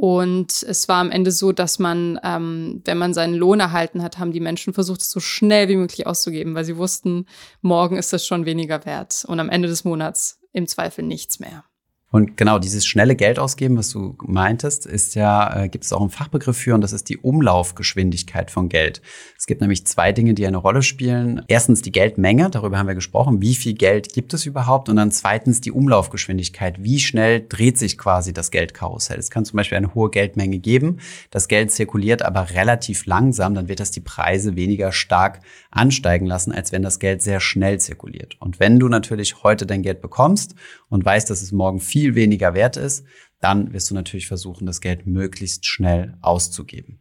Und 0.00 0.62
es 0.62 0.86
war 0.86 1.00
am 1.00 1.10
Ende 1.10 1.32
so, 1.32 1.50
dass 1.50 1.80
man, 1.80 2.20
ähm, 2.22 2.82
wenn 2.84 2.98
man 2.98 3.12
seinen 3.14 3.34
Lohn 3.34 3.58
erhalten 3.58 4.00
hat, 4.00 4.20
haben 4.20 4.30
die 4.30 4.38
Menschen 4.38 4.72
versucht, 4.72 5.00
es 5.00 5.10
so 5.10 5.18
schnell 5.18 5.68
wie 5.68 5.74
möglich 5.74 6.06
auszugeben, 6.06 6.54
weil 6.54 6.64
sie 6.64 6.76
wussten, 6.76 7.26
morgen 7.62 7.96
ist 7.96 8.12
das 8.12 8.24
schon 8.24 8.46
weniger 8.46 8.86
wert 8.86 9.24
und 9.26 9.40
am 9.40 9.50
Ende 9.50 9.66
des 9.66 9.82
Monats 9.82 10.38
im 10.52 10.68
Zweifel 10.68 11.04
nichts 11.04 11.40
mehr. 11.40 11.64
Und 12.10 12.38
genau 12.38 12.58
dieses 12.58 12.86
schnelle 12.86 13.16
Geld 13.16 13.38
ausgeben, 13.38 13.76
was 13.76 13.90
du 13.90 14.16
meintest, 14.24 14.86
ist 14.86 15.14
ja, 15.14 15.64
äh, 15.64 15.68
gibt 15.68 15.84
es 15.84 15.92
auch 15.92 16.00
einen 16.00 16.08
Fachbegriff 16.08 16.56
für 16.56 16.74
und 16.74 16.80
das 16.80 16.94
ist 16.94 17.10
die 17.10 17.18
Umlaufgeschwindigkeit 17.18 18.50
von 18.50 18.70
Geld. 18.70 19.02
Es 19.36 19.46
gibt 19.46 19.60
nämlich 19.60 19.86
zwei 19.86 20.12
Dinge, 20.12 20.32
die 20.32 20.46
eine 20.46 20.56
Rolle 20.56 20.80
spielen. 20.80 21.42
Erstens 21.48 21.82
die 21.82 21.92
Geldmenge, 21.92 22.48
darüber 22.48 22.78
haben 22.78 22.86
wir 22.86 22.94
gesprochen, 22.94 23.42
wie 23.42 23.54
viel 23.54 23.74
Geld 23.74 24.14
gibt 24.14 24.32
es 24.32 24.46
überhaupt 24.46 24.88
und 24.88 24.96
dann 24.96 25.10
zweitens 25.10 25.60
die 25.60 25.70
Umlaufgeschwindigkeit, 25.70 26.82
wie 26.82 26.98
schnell 26.98 27.44
dreht 27.46 27.76
sich 27.76 27.98
quasi 27.98 28.32
das 28.32 28.50
Geldkarussell. 28.50 29.18
Es 29.18 29.30
kann 29.30 29.44
zum 29.44 29.58
Beispiel 29.58 29.76
eine 29.76 29.94
hohe 29.94 30.08
Geldmenge 30.08 30.58
geben, 30.58 31.00
das 31.30 31.46
Geld 31.46 31.70
zirkuliert 31.72 32.22
aber 32.22 32.50
relativ 32.50 33.04
langsam, 33.04 33.54
dann 33.54 33.68
wird 33.68 33.80
das 33.80 33.90
die 33.90 34.00
Preise 34.00 34.56
weniger 34.56 34.92
stark 34.92 35.40
ansteigen 35.70 36.24
lassen, 36.24 36.52
als 36.52 36.72
wenn 36.72 36.82
das 36.82 37.00
Geld 37.00 37.20
sehr 37.20 37.40
schnell 37.40 37.78
zirkuliert. 37.80 38.36
Und 38.40 38.60
wenn 38.60 38.78
du 38.78 38.88
natürlich 38.88 39.42
heute 39.42 39.66
dein 39.66 39.82
Geld 39.82 40.00
bekommst 40.00 40.54
und 40.88 41.04
weißt, 41.04 41.28
dass 41.28 41.42
es 41.42 41.52
morgen 41.52 41.80
viel 41.98 42.14
weniger 42.14 42.54
wert 42.54 42.76
ist, 42.76 43.04
dann 43.40 43.72
wirst 43.72 43.90
du 43.90 43.94
natürlich 43.94 44.28
versuchen, 44.28 44.66
das 44.66 44.80
Geld 44.80 45.06
möglichst 45.06 45.66
schnell 45.66 46.16
auszugeben. 46.20 47.00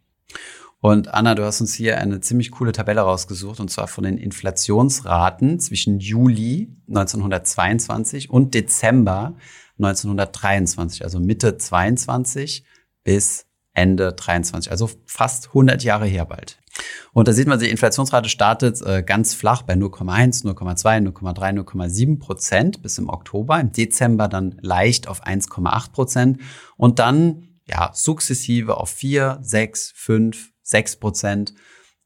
Und 0.79 1.13
Anna, 1.13 1.35
du 1.35 1.43
hast 1.43 1.61
uns 1.61 1.73
hier 1.73 1.99
eine 1.99 2.19
ziemlich 2.19 2.51
coole 2.51 2.71
Tabelle 2.71 3.01
rausgesucht, 3.01 3.59
und 3.59 3.69
zwar 3.69 3.87
von 3.87 4.03
den 4.03 4.17
Inflationsraten 4.17 5.59
zwischen 5.59 5.99
Juli 5.99 6.75
1922 6.87 8.29
und 8.29 8.53
Dezember 8.53 9.35
1923, 9.77 11.03
also 11.03 11.19
Mitte 11.19 11.57
22 11.57 12.63
bis 13.03 13.46
Ende 13.77 14.11
23, 14.13 14.71
also 14.71 14.89
fast 15.05 15.49
100 15.49 15.83
Jahre 15.83 16.05
her 16.05 16.25
bald. 16.25 16.57
Und 17.13 17.27
da 17.27 17.33
sieht 17.33 17.47
man, 17.47 17.59
die 17.59 17.69
Inflationsrate 17.69 18.29
startet 18.29 18.81
äh, 18.81 19.03
ganz 19.03 19.33
flach 19.33 19.61
bei 19.61 19.73
0,1, 19.73 20.45
0,2, 20.45 21.11
0,3, 21.11 21.63
0,7 21.63 22.19
Prozent 22.19 22.81
bis 22.81 22.97
im 22.97 23.09
Oktober. 23.09 23.59
Im 23.59 23.71
Dezember 23.71 24.27
dann 24.27 24.55
leicht 24.61 25.07
auf 25.07 25.25
1,8 25.25 25.91
Prozent 25.91 26.41
und 26.75 26.99
dann 26.99 27.59
ja 27.67 27.91
sukzessive 27.93 28.77
auf 28.77 28.89
4, 28.89 29.39
6, 29.41 29.93
5, 29.95 30.51
6 30.63 30.95
Prozent 30.97 31.53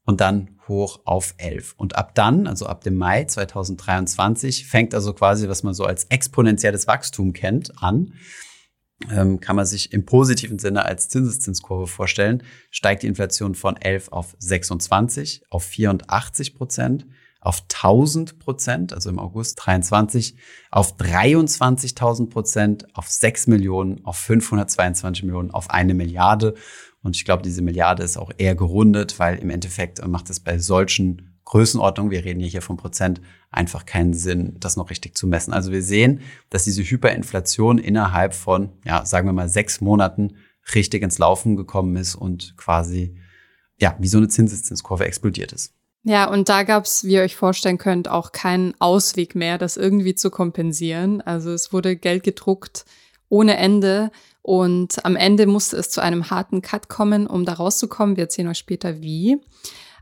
und 0.04 0.20
dann 0.20 0.58
hoch 0.68 1.00
auf 1.04 1.34
11. 1.38 1.74
Und 1.76 1.96
ab 1.96 2.14
dann, 2.14 2.46
also 2.46 2.66
ab 2.66 2.82
dem 2.82 2.96
Mai 2.96 3.24
2023, 3.24 4.66
fängt 4.66 4.94
also 4.94 5.12
quasi, 5.12 5.48
was 5.48 5.62
man 5.62 5.74
so 5.74 5.84
als 5.84 6.04
exponentielles 6.04 6.86
Wachstum 6.86 7.32
kennt, 7.32 7.82
an 7.82 8.14
ähm, 9.10 9.40
kann 9.40 9.56
man 9.56 9.66
sich 9.66 9.92
im 9.92 10.04
positiven 10.04 10.58
Sinne 10.58 10.84
als 10.84 11.08
Zinseszinskurve 11.08 11.86
vorstellen, 11.86 12.42
steigt 12.70 13.02
die 13.02 13.06
Inflation 13.06 13.54
von 13.54 13.76
11 13.76 14.08
auf 14.12 14.36
26, 14.38 15.44
auf 15.50 15.64
84 15.64 16.54
Prozent, 16.54 17.06
auf 17.40 17.62
1000 17.62 18.38
Prozent, 18.38 18.92
also 18.92 19.10
im 19.10 19.18
August 19.18 19.60
23, 19.64 20.36
auf 20.70 20.96
23.000 20.96 22.30
Prozent, 22.30 22.86
auf 22.96 23.08
6 23.08 23.48
Millionen, 23.48 24.04
auf 24.04 24.16
522 24.16 25.24
Millionen, 25.24 25.50
auf 25.50 25.70
eine 25.70 25.94
Milliarde. 25.94 26.54
Und 27.02 27.16
ich 27.16 27.24
glaube, 27.24 27.42
diese 27.42 27.62
Milliarde 27.62 28.04
ist 28.04 28.16
auch 28.16 28.30
eher 28.38 28.54
gerundet, 28.54 29.18
weil 29.18 29.38
im 29.38 29.50
Endeffekt 29.50 30.06
macht 30.06 30.30
es 30.30 30.38
bei 30.38 30.58
solchen 30.58 31.31
Größenordnung, 31.44 32.10
wir 32.10 32.24
reden 32.24 32.40
hier 32.40 32.62
von 32.62 32.76
Prozent, 32.76 33.20
einfach 33.50 33.84
keinen 33.84 34.14
Sinn, 34.14 34.56
das 34.58 34.76
noch 34.76 34.90
richtig 34.90 35.16
zu 35.16 35.26
messen. 35.26 35.52
Also 35.52 35.72
wir 35.72 35.82
sehen, 35.82 36.20
dass 36.50 36.64
diese 36.64 36.82
Hyperinflation 36.82 37.78
innerhalb 37.78 38.34
von, 38.34 38.70
ja, 38.84 39.04
sagen 39.04 39.28
wir 39.28 39.32
mal 39.32 39.48
sechs 39.48 39.80
Monaten 39.80 40.36
richtig 40.74 41.02
ins 41.02 41.18
Laufen 41.18 41.56
gekommen 41.56 41.96
ist 41.96 42.14
und 42.14 42.56
quasi, 42.56 43.16
ja, 43.78 43.96
wie 43.98 44.08
so 44.08 44.18
eine 44.18 44.28
Zinseszinskurve 44.28 45.04
explodiert 45.04 45.52
ist. 45.52 45.74
Ja, 46.04 46.28
und 46.28 46.48
da 46.48 46.64
gab 46.64 46.84
es, 46.84 47.04
wie 47.04 47.14
ihr 47.14 47.22
euch 47.22 47.36
vorstellen 47.36 47.78
könnt, 47.78 48.08
auch 48.08 48.32
keinen 48.32 48.74
Ausweg 48.80 49.34
mehr, 49.34 49.58
das 49.58 49.76
irgendwie 49.76 50.14
zu 50.14 50.30
kompensieren. 50.30 51.20
Also 51.20 51.52
es 51.52 51.72
wurde 51.72 51.96
Geld 51.96 52.24
gedruckt 52.24 52.84
ohne 53.28 53.56
Ende. 53.56 54.10
Und 54.42 55.04
am 55.04 55.14
Ende 55.14 55.46
musste 55.46 55.76
es 55.76 55.90
zu 55.90 56.00
einem 56.00 56.30
harten 56.30 56.60
Cut 56.60 56.88
kommen, 56.88 57.28
um 57.28 57.44
da 57.44 57.52
rauszukommen. 57.54 58.16
Wir 58.16 58.24
erzählen 58.24 58.48
euch 58.48 58.58
später 58.58 59.00
wie. 59.00 59.38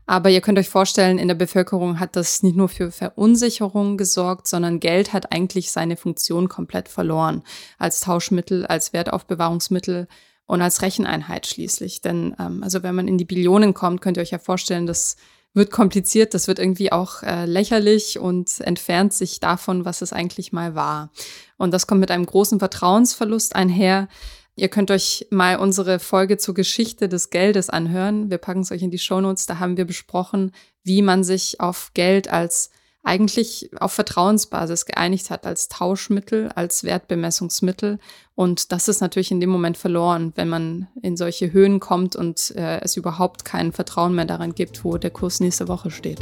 Aber 0.05 0.29
ihr 0.29 0.41
könnt 0.41 0.59
euch 0.59 0.69
vorstellen, 0.69 1.19
in 1.19 1.27
der 1.27 1.35
Bevölkerung 1.35 1.99
hat 1.99 2.15
das 2.15 2.43
nicht 2.43 2.55
nur 2.55 2.69
für 2.69 2.91
Verunsicherung 2.91 3.97
gesorgt, 3.97 4.47
sondern 4.47 4.79
Geld 4.79 5.13
hat 5.13 5.31
eigentlich 5.31 5.71
seine 5.71 5.95
Funktion 5.95 6.49
komplett 6.49 6.89
verloren. 6.89 7.43
Als 7.77 8.01
Tauschmittel, 8.01 8.65
als 8.65 8.93
Wertaufbewahrungsmittel 8.93 10.07
und 10.47 10.61
als 10.61 10.81
Recheneinheit 10.81 11.47
schließlich. 11.47 12.01
Denn 12.01 12.35
ähm, 12.39 12.61
also 12.63 12.83
wenn 12.83 12.95
man 12.95 13.07
in 13.07 13.17
die 13.17 13.25
Billionen 13.25 13.73
kommt, 13.73 14.01
könnt 14.01 14.17
ihr 14.17 14.21
euch 14.21 14.31
ja 14.31 14.39
vorstellen, 14.39 14.85
das 14.85 15.15
wird 15.53 15.71
kompliziert, 15.71 16.33
das 16.33 16.47
wird 16.47 16.59
irgendwie 16.59 16.91
auch 16.91 17.23
äh, 17.23 17.45
lächerlich 17.45 18.19
und 18.19 18.59
entfernt 18.61 19.13
sich 19.13 19.39
davon, 19.39 19.85
was 19.85 20.01
es 20.01 20.13
eigentlich 20.13 20.53
mal 20.53 20.75
war. 20.75 21.11
Und 21.57 21.71
das 21.71 21.87
kommt 21.87 22.01
mit 22.01 22.11
einem 22.11 22.25
großen 22.25 22.59
Vertrauensverlust 22.59 23.55
einher, 23.55 24.07
Ihr 24.55 24.69
könnt 24.69 24.91
euch 24.91 25.27
mal 25.29 25.57
unsere 25.57 25.99
Folge 25.99 26.37
zur 26.37 26.53
Geschichte 26.53 27.07
des 27.07 27.29
Geldes 27.29 27.69
anhören. 27.69 28.29
Wir 28.29 28.37
packen 28.37 28.61
es 28.61 28.71
euch 28.71 28.81
in 28.81 28.91
die 28.91 28.99
Shownotes. 28.99 29.45
Da 29.45 29.59
haben 29.59 29.77
wir 29.77 29.85
besprochen, 29.85 30.51
wie 30.83 31.01
man 31.01 31.23
sich 31.23 31.59
auf 31.59 31.91
Geld 31.93 32.31
als 32.31 32.71
eigentlich 33.03 33.71
auf 33.79 33.93
Vertrauensbasis 33.93 34.85
geeinigt 34.85 35.31
hat, 35.31 35.47
als 35.47 35.69
Tauschmittel, 35.69 36.49
als 36.53 36.83
Wertbemessungsmittel. 36.83 37.97
Und 38.35 38.71
das 38.71 38.87
ist 38.87 39.01
natürlich 39.01 39.31
in 39.31 39.39
dem 39.39 39.49
Moment 39.49 39.77
verloren, 39.77 40.33
wenn 40.35 40.49
man 40.49 40.87
in 41.01 41.17
solche 41.17 41.51
Höhen 41.51 41.79
kommt 41.79 42.15
und 42.15 42.53
äh, 42.55 42.79
es 42.81 42.97
überhaupt 42.97 43.43
kein 43.45 43.71
Vertrauen 43.71 44.13
mehr 44.13 44.25
daran 44.25 44.53
gibt, 44.53 44.83
wo 44.83 44.97
der 44.97 45.09
Kurs 45.09 45.39
nächste 45.39 45.67
Woche 45.67 45.89
steht. 45.89 46.19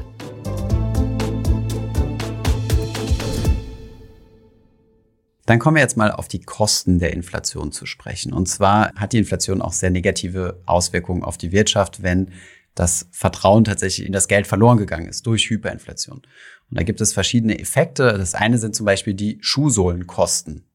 Dann 5.50 5.58
kommen 5.58 5.78
wir 5.78 5.82
jetzt 5.82 5.98
mal 5.98 6.12
auf 6.12 6.28
die 6.28 6.42
Kosten 6.42 7.00
der 7.00 7.12
Inflation 7.14 7.72
zu 7.72 7.88
sprechen. 7.88 8.34
Und 8.34 8.48
zwar 8.48 8.94
hat 8.94 9.14
die 9.14 9.18
Inflation 9.18 9.64
auch 9.64 9.74
sehr 9.74 9.90
negative 9.90 10.62
Auswirkungen 10.68 11.24
auf 11.24 11.40
die 11.40 11.52
Wirtschaft, 11.52 12.04
wenn 12.04 12.30
das 12.76 13.08
Vertrauen 13.10 13.64
tatsächlich 13.64 14.06
in 14.06 14.14
das 14.14 14.28
Geld 14.28 14.46
verloren 14.46 14.78
gegangen 14.78 15.08
ist 15.08 15.26
durch 15.26 15.50
Hyperinflation. 15.50 16.18
Und 16.18 16.80
da 16.80 16.84
gibt 16.84 17.02
es 17.02 17.14
verschiedene 17.14 17.58
Effekte. 17.58 18.16
Das 18.16 18.36
eine 18.36 18.60
sind 18.60 18.76
zum 18.76 18.86
Beispiel 18.86 19.16
die 19.16 19.40
Schuhsohlenkosten. 19.42 20.66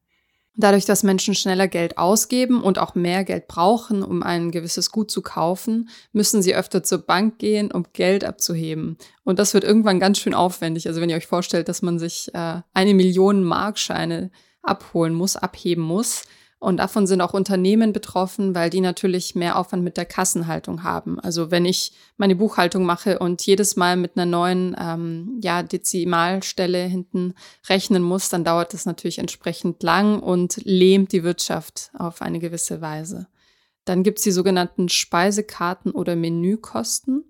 Dadurch, 0.57 0.83
dass 0.83 1.03
Menschen 1.03 1.35
schneller 1.35 1.69
Geld 1.69 1.97
ausgeben 1.97 2.61
und 2.61 2.77
auch 2.77 2.95
mehr 2.95 3.23
Geld 3.23 3.47
brauchen, 3.47 4.03
um 4.03 4.23
ein 4.23 4.51
gewisses 4.51 4.91
Gut 4.91 5.09
zu 5.09 5.21
kaufen, 5.21 5.87
müssen 6.11 6.41
sie 6.41 6.53
öfter 6.53 6.83
zur 6.83 6.97
Bank 6.97 7.39
gehen, 7.39 7.71
um 7.71 7.85
Geld 7.93 8.25
abzuheben. 8.25 8.97
Und 9.23 9.39
das 9.39 9.53
wird 9.53 9.63
irgendwann 9.63 10.01
ganz 10.01 10.19
schön 10.19 10.33
aufwendig. 10.33 10.85
Also 10.89 10.99
wenn 10.99 11.09
ihr 11.09 11.15
euch 11.15 11.27
vorstellt, 11.27 11.69
dass 11.69 11.81
man 11.81 11.97
sich 11.97 12.29
äh, 12.33 12.59
eine 12.73 12.93
Million 12.93 13.45
Markscheine 13.45 14.31
abholen 14.67 15.13
muss, 15.13 15.35
abheben 15.35 15.83
muss. 15.83 16.23
Und 16.57 16.77
davon 16.77 17.05
sind 17.05 17.21
auch 17.21 17.33
Unternehmen 17.33 17.93
betroffen, 17.93 18.55
weil 18.55 18.69
die 18.69 18.81
natürlich 18.81 19.35
mehr 19.35 19.59
Aufwand 19.59 19.83
mit 19.83 19.97
der 19.97 20.05
Kassenhaltung 20.05 20.83
haben. 20.83 21.19
Also 21.19 21.51
wenn 21.51 21.65
ich 21.65 21.91
meine 22.17 22.35
Buchhaltung 22.35 22.85
mache 22.85 23.19
und 23.19 23.45
jedes 23.45 23.75
Mal 23.75 23.97
mit 23.97 24.15
einer 24.15 24.25
neuen 24.25 24.75
ähm, 24.79 25.39
ja, 25.43 25.61
Dezimalstelle 25.61 26.83
hinten 26.85 27.35
rechnen 27.69 28.01
muss, 28.01 28.29
dann 28.29 28.43
dauert 28.43 28.73
das 28.73 28.85
natürlich 28.85 29.19
entsprechend 29.19 29.83
lang 29.83 30.19
und 30.19 30.59
lähmt 30.63 31.11
die 31.11 31.23
Wirtschaft 31.23 31.91
auf 31.93 32.21
eine 32.21 32.39
gewisse 32.39 32.81
Weise. 32.81 33.27
Dann 33.83 34.01
gibt's 34.01 34.23
die 34.23 34.31
sogenannten 34.31 34.89
Speisekarten 34.89 35.91
oder 35.91 36.15
Menükosten. 36.15 37.25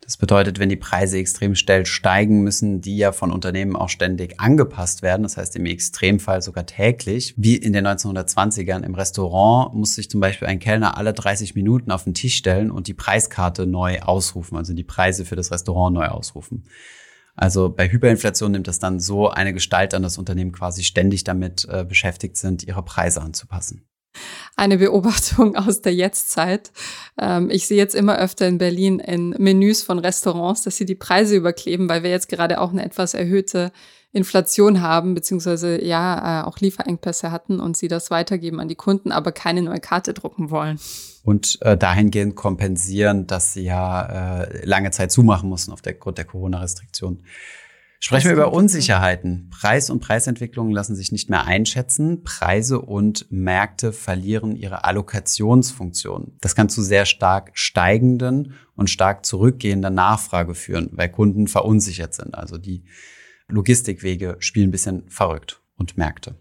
Das 0.00 0.16
bedeutet, 0.16 0.58
wenn 0.58 0.70
die 0.70 0.76
Preise 0.76 1.18
extrem 1.18 1.54
schnell 1.54 1.84
steigen, 1.84 2.42
müssen 2.42 2.80
die 2.80 2.96
ja 2.96 3.12
von 3.12 3.30
Unternehmen 3.30 3.76
auch 3.76 3.90
ständig 3.90 4.40
angepasst 4.40 5.02
werden. 5.02 5.22
Das 5.22 5.36
heißt 5.36 5.54
im 5.56 5.66
Extremfall 5.66 6.42
sogar 6.42 6.66
täglich. 6.66 7.34
Wie 7.36 7.56
in 7.56 7.72
den 7.72 7.86
1920ern 7.86 8.82
im 8.82 8.94
Restaurant 8.94 9.74
muss 9.74 9.94
sich 9.94 10.10
zum 10.10 10.20
Beispiel 10.20 10.48
ein 10.48 10.58
Kellner 10.58 10.96
alle 10.96 11.12
30 11.12 11.54
Minuten 11.54 11.90
auf 11.90 12.04
den 12.04 12.14
Tisch 12.14 12.36
stellen 12.36 12.70
und 12.70 12.88
die 12.88 12.94
Preiskarte 12.94 13.66
neu 13.66 14.00
ausrufen, 14.00 14.56
also 14.56 14.72
die 14.72 14.84
Preise 14.84 15.24
für 15.24 15.36
das 15.36 15.52
Restaurant 15.52 15.94
neu 15.94 16.06
ausrufen. 16.06 16.64
Also 17.36 17.68
bei 17.70 17.90
Hyperinflation 17.90 18.52
nimmt 18.52 18.68
das 18.68 18.80
dann 18.80 19.00
so 19.00 19.30
eine 19.30 19.52
Gestalt 19.52 19.94
an, 19.94 20.02
dass 20.02 20.18
Unternehmen 20.18 20.52
quasi 20.52 20.82
ständig 20.82 21.24
damit 21.24 21.66
äh, 21.70 21.84
beschäftigt 21.84 22.36
sind, 22.36 22.64
ihre 22.64 22.82
Preise 22.82 23.22
anzupassen 23.22 23.89
eine 24.56 24.78
Beobachtung 24.78 25.56
aus 25.56 25.82
der 25.82 25.94
Jetztzeit. 25.94 26.70
Ähm, 27.20 27.50
ich 27.50 27.66
sehe 27.66 27.78
jetzt 27.78 27.94
immer 27.94 28.18
öfter 28.18 28.46
in 28.46 28.58
Berlin 28.58 28.98
in 28.98 29.30
Menüs 29.38 29.82
von 29.82 29.98
Restaurants, 29.98 30.62
dass 30.62 30.76
sie 30.76 30.86
die 30.86 30.94
Preise 30.94 31.36
überkleben, 31.36 31.88
weil 31.88 32.02
wir 32.02 32.10
jetzt 32.10 32.28
gerade 32.28 32.60
auch 32.60 32.70
eine 32.70 32.84
etwas 32.84 33.14
erhöhte 33.14 33.72
Inflation 34.12 34.80
haben, 34.80 35.14
beziehungsweise 35.14 35.82
ja, 35.84 36.40
äh, 36.40 36.44
auch 36.44 36.58
Lieferengpässe 36.58 37.30
hatten 37.30 37.60
und 37.60 37.76
sie 37.76 37.86
das 37.86 38.10
weitergeben 38.10 38.58
an 38.58 38.66
die 38.66 38.74
Kunden, 38.74 39.12
aber 39.12 39.30
keine 39.30 39.62
neue 39.62 39.78
Karte 39.78 40.14
drucken 40.14 40.50
wollen. 40.50 40.80
Und 41.22 41.58
äh, 41.62 41.76
dahingehend 41.76 42.34
kompensieren, 42.34 43.26
dass 43.26 43.52
sie 43.52 43.62
ja 43.62 44.42
äh, 44.42 44.66
lange 44.66 44.90
Zeit 44.90 45.12
zumachen 45.12 45.48
mussten 45.48 45.70
aufgrund 45.70 46.18
der 46.18 46.24
Corona-Restriktion. 46.24 47.22
Sprechen 48.02 48.28
wir 48.28 48.32
über 48.32 48.52
Unsicherheiten. 48.52 49.50
Preis 49.50 49.90
und 49.90 50.00
Preisentwicklungen 50.00 50.72
lassen 50.72 50.96
sich 50.96 51.12
nicht 51.12 51.28
mehr 51.28 51.44
einschätzen. 51.44 52.24
Preise 52.24 52.80
und 52.80 53.30
Märkte 53.30 53.92
verlieren 53.92 54.56
ihre 54.56 54.84
Allokationsfunktion. 54.84 56.32
Das 56.40 56.54
kann 56.54 56.70
zu 56.70 56.80
sehr 56.80 57.04
stark 57.04 57.50
steigenden 57.52 58.54
und 58.74 58.88
stark 58.88 59.26
zurückgehender 59.26 59.90
Nachfrage 59.90 60.54
führen, 60.54 60.88
weil 60.92 61.10
Kunden 61.10 61.46
verunsichert 61.46 62.14
sind. 62.14 62.34
Also 62.34 62.56
die 62.56 62.84
Logistikwege 63.48 64.36
spielen 64.38 64.68
ein 64.68 64.72
bisschen 64.72 65.08
verrückt 65.10 65.60
und 65.76 65.98
Märkte. 65.98 66.36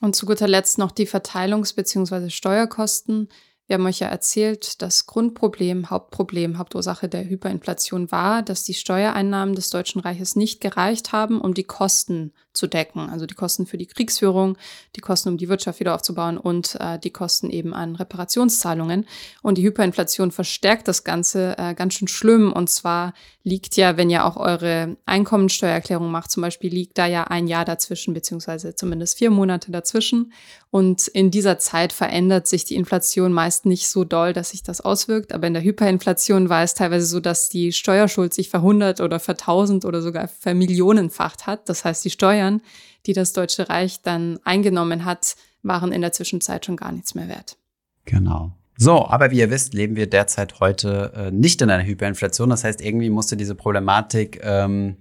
Und 0.00 0.14
zu 0.14 0.26
guter 0.26 0.48
Letzt 0.48 0.78
noch 0.78 0.92
die 0.92 1.08
Verteilungs- 1.08 1.74
bzw. 1.74 2.30
Steuerkosten. 2.30 3.28
Wir 3.70 3.74
haben 3.74 3.86
euch 3.86 4.00
ja 4.00 4.08
erzählt, 4.08 4.82
das 4.82 5.06
Grundproblem, 5.06 5.90
Hauptproblem, 5.90 6.58
Hauptursache 6.58 7.08
der 7.08 7.28
Hyperinflation 7.28 8.10
war, 8.10 8.42
dass 8.42 8.64
die 8.64 8.74
Steuereinnahmen 8.74 9.54
des 9.54 9.70
Deutschen 9.70 10.00
Reiches 10.00 10.34
nicht 10.34 10.60
gereicht 10.60 11.12
haben, 11.12 11.40
um 11.40 11.54
die 11.54 11.62
Kosten 11.62 12.32
zu 12.52 12.66
decken. 12.66 13.08
Also 13.08 13.26
die 13.26 13.34
Kosten 13.34 13.66
für 13.66 13.78
die 13.78 13.86
Kriegsführung, 13.86 14.58
die 14.96 15.00
Kosten, 15.00 15.28
um 15.28 15.36
die 15.36 15.48
Wirtschaft 15.48 15.78
wieder 15.78 15.94
aufzubauen 15.94 16.36
und 16.36 16.76
äh, 16.80 16.98
die 16.98 17.12
Kosten 17.12 17.48
eben 17.48 17.72
an 17.72 17.94
Reparationszahlungen. 17.94 19.06
Und 19.42 19.56
die 19.56 19.62
Hyperinflation 19.62 20.32
verstärkt 20.32 20.88
das 20.88 21.04
Ganze 21.04 21.56
äh, 21.56 21.74
ganz 21.74 21.94
schön 21.94 22.08
schlimm. 22.08 22.52
Und 22.52 22.68
zwar 22.68 23.14
liegt 23.44 23.76
ja, 23.76 23.96
wenn 23.96 24.10
ihr 24.10 24.24
auch 24.24 24.36
eure 24.36 24.96
Einkommensteuererklärung 25.06 26.10
macht, 26.10 26.32
zum 26.32 26.40
Beispiel, 26.40 26.72
liegt 26.72 26.98
da 26.98 27.06
ja 27.06 27.24
ein 27.24 27.46
Jahr 27.46 27.64
dazwischen, 27.64 28.14
beziehungsweise 28.14 28.74
zumindest 28.74 29.18
vier 29.18 29.30
Monate 29.30 29.70
dazwischen. 29.70 30.32
Und 30.70 31.06
in 31.06 31.30
dieser 31.30 31.58
Zeit 31.58 31.92
verändert 31.92 32.48
sich 32.48 32.64
die 32.64 32.74
Inflation 32.74 33.32
meist 33.32 33.59
nicht 33.66 33.88
so 33.88 34.04
doll, 34.04 34.32
dass 34.32 34.50
sich 34.50 34.62
das 34.62 34.80
auswirkt. 34.80 35.32
Aber 35.32 35.46
in 35.46 35.54
der 35.54 35.62
Hyperinflation 35.62 36.48
war 36.48 36.62
es 36.62 36.74
teilweise 36.74 37.06
so, 37.06 37.20
dass 37.20 37.48
die 37.48 37.72
Steuerschuld 37.72 38.34
sich 38.34 38.48
verhundert 38.48 39.00
oder 39.00 39.20
vertausend 39.20 39.84
oder 39.84 40.02
sogar 40.02 40.28
vermillionenfacht 40.28 41.46
hat. 41.46 41.68
Das 41.68 41.84
heißt, 41.84 42.04
die 42.04 42.10
Steuern, 42.10 42.62
die 43.06 43.12
das 43.12 43.32
Deutsche 43.32 43.68
Reich 43.68 44.02
dann 44.02 44.38
eingenommen 44.44 45.04
hat, 45.04 45.36
waren 45.62 45.92
in 45.92 46.00
der 46.00 46.12
Zwischenzeit 46.12 46.64
schon 46.64 46.76
gar 46.76 46.92
nichts 46.92 47.14
mehr 47.14 47.28
wert. 47.28 47.56
Genau. 48.04 48.52
So, 48.76 49.06
aber 49.06 49.30
wie 49.30 49.40
ihr 49.40 49.50
wisst, 49.50 49.74
leben 49.74 49.94
wir 49.94 50.08
derzeit 50.08 50.58
heute 50.60 51.12
äh, 51.14 51.30
nicht 51.30 51.60
in 51.60 51.70
einer 51.70 51.84
Hyperinflation. 51.84 52.48
Das 52.48 52.64
heißt, 52.64 52.80
irgendwie 52.80 53.10
musste 53.10 53.36
diese 53.36 53.54
Problematik 53.54 54.40
ähm, 54.42 54.96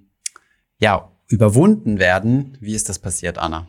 ja 0.80 1.10
überwunden 1.28 1.98
werden. 1.98 2.58
Wie 2.60 2.76
ist 2.76 2.90
das 2.90 3.00
passiert, 3.00 3.38
Anna? 3.38 3.68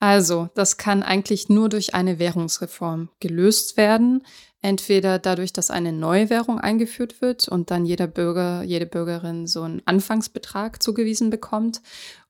Also, 0.00 0.48
das 0.54 0.76
kann 0.76 1.02
eigentlich 1.02 1.48
nur 1.48 1.68
durch 1.68 1.94
eine 1.94 2.18
Währungsreform 2.18 3.08
gelöst 3.18 3.76
werden. 3.76 4.24
Entweder 4.60 5.18
dadurch, 5.18 5.52
dass 5.52 5.70
eine 5.70 5.92
neue 5.92 6.30
Währung 6.30 6.60
eingeführt 6.60 7.20
wird 7.20 7.48
und 7.48 7.70
dann 7.70 7.84
jeder 7.84 8.06
Bürger, 8.06 8.62
jede 8.62 8.86
Bürgerin 8.86 9.46
so 9.46 9.62
einen 9.62 9.82
Anfangsbetrag 9.86 10.82
zugewiesen 10.82 11.30
bekommt. 11.30 11.80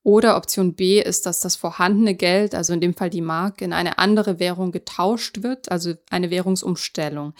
Oder 0.02 0.36
Option 0.36 0.74
B 0.74 1.02
ist, 1.02 1.26
dass 1.26 1.40
das 1.40 1.56
vorhandene 1.56 2.14
Geld, 2.14 2.54
also 2.54 2.72
in 2.72 2.80
dem 2.80 2.94
Fall 2.94 3.10
die 3.10 3.20
Mark, 3.20 3.60
in 3.60 3.72
eine 3.72 3.98
andere 3.98 4.38
Währung 4.38 4.72
getauscht 4.72 5.42
wird, 5.42 5.70
also 5.70 5.94
eine 6.10 6.30
Währungsumstellung. 6.30 7.34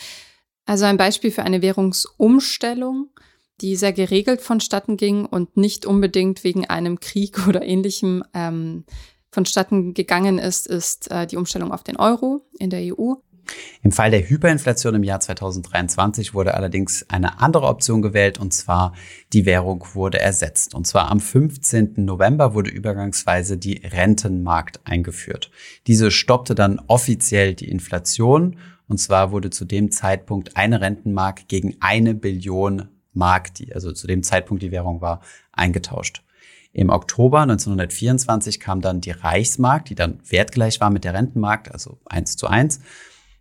Also 0.66 0.84
ein 0.84 0.98
Beispiel 0.98 1.30
für 1.30 1.44
eine 1.44 1.62
Währungsumstellung, 1.62 3.08
die 3.62 3.76
sehr 3.76 3.94
geregelt 3.94 4.42
vonstatten 4.42 4.98
ging 4.98 5.24
und 5.24 5.56
nicht 5.56 5.86
unbedingt 5.86 6.44
wegen 6.44 6.66
einem 6.66 7.00
Krieg 7.00 7.46
oder 7.48 7.62
ähnlichem 7.62 8.22
ähm, 8.34 8.84
vonstatten 9.30 9.94
gegangen 9.94 10.38
ist, 10.38 10.66
ist 10.66 11.10
äh, 11.10 11.26
die 11.26 11.36
Umstellung 11.36 11.72
auf 11.72 11.82
den 11.82 11.96
Euro 11.96 12.46
in 12.58 12.70
der 12.70 12.80
EU. 12.80 13.14
Im 13.82 13.92
Fall 13.92 14.10
der 14.10 14.28
Hyperinflation 14.28 14.94
im 14.94 15.02
Jahr 15.02 15.20
2023 15.20 16.34
wurde 16.34 16.54
allerdings 16.54 17.08
eine 17.08 17.40
andere 17.40 17.66
Option 17.66 18.02
gewählt, 18.02 18.38
und 18.38 18.52
zwar 18.52 18.94
die 19.32 19.46
Währung 19.46 19.84
wurde 19.94 20.20
ersetzt. 20.20 20.74
Und 20.74 20.86
zwar 20.86 21.10
am 21.10 21.20
15. 21.20 21.94
November 21.96 22.54
wurde 22.54 22.70
übergangsweise 22.70 23.56
die 23.56 23.78
Rentenmarkt 23.78 24.80
eingeführt. 24.84 25.50
Diese 25.86 26.10
stoppte 26.10 26.54
dann 26.54 26.80
offiziell 26.86 27.54
die 27.54 27.70
Inflation, 27.70 28.58
und 28.86 28.98
zwar 28.98 29.32
wurde 29.32 29.50
zu 29.50 29.64
dem 29.64 29.90
Zeitpunkt 29.90 30.56
eine 30.56 30.80
Rentenmark 30.80 31.48
gegen 31.48 31.76
eine 31.80 32.14
Billion 32.14 32.88
Mark, 33.12 33.54
die 33.54 33.74
also 33.74 33.92
zu 33.92 34.06
dem 34.06 34.22
Zeitpunkt 34.22 34.62
die 34.62 34.70
Währung 34.70 35.00
war, 35.00 35.20
eingetauscht. 35.52 36.22
Im 36.72 36.90
Oktober 36.90 37.40
1924 37.40 38.60
kam 38.60 38.80
dann 38.80 39.00
die 39.00 39.10
Reichsmark, 39.10 39.86
die 39.86 39.94
dann 39.94 40.20
wertgleich 40.28 40.80
war 40.80 40.90
mit 40.90 41.04
der 41.04 41.14
Rentenmarkt, 41.14 41.72
also 41.72 41.98
eins 42.06 42.36
zu 42.36 42.46
eins. 42.46 42.80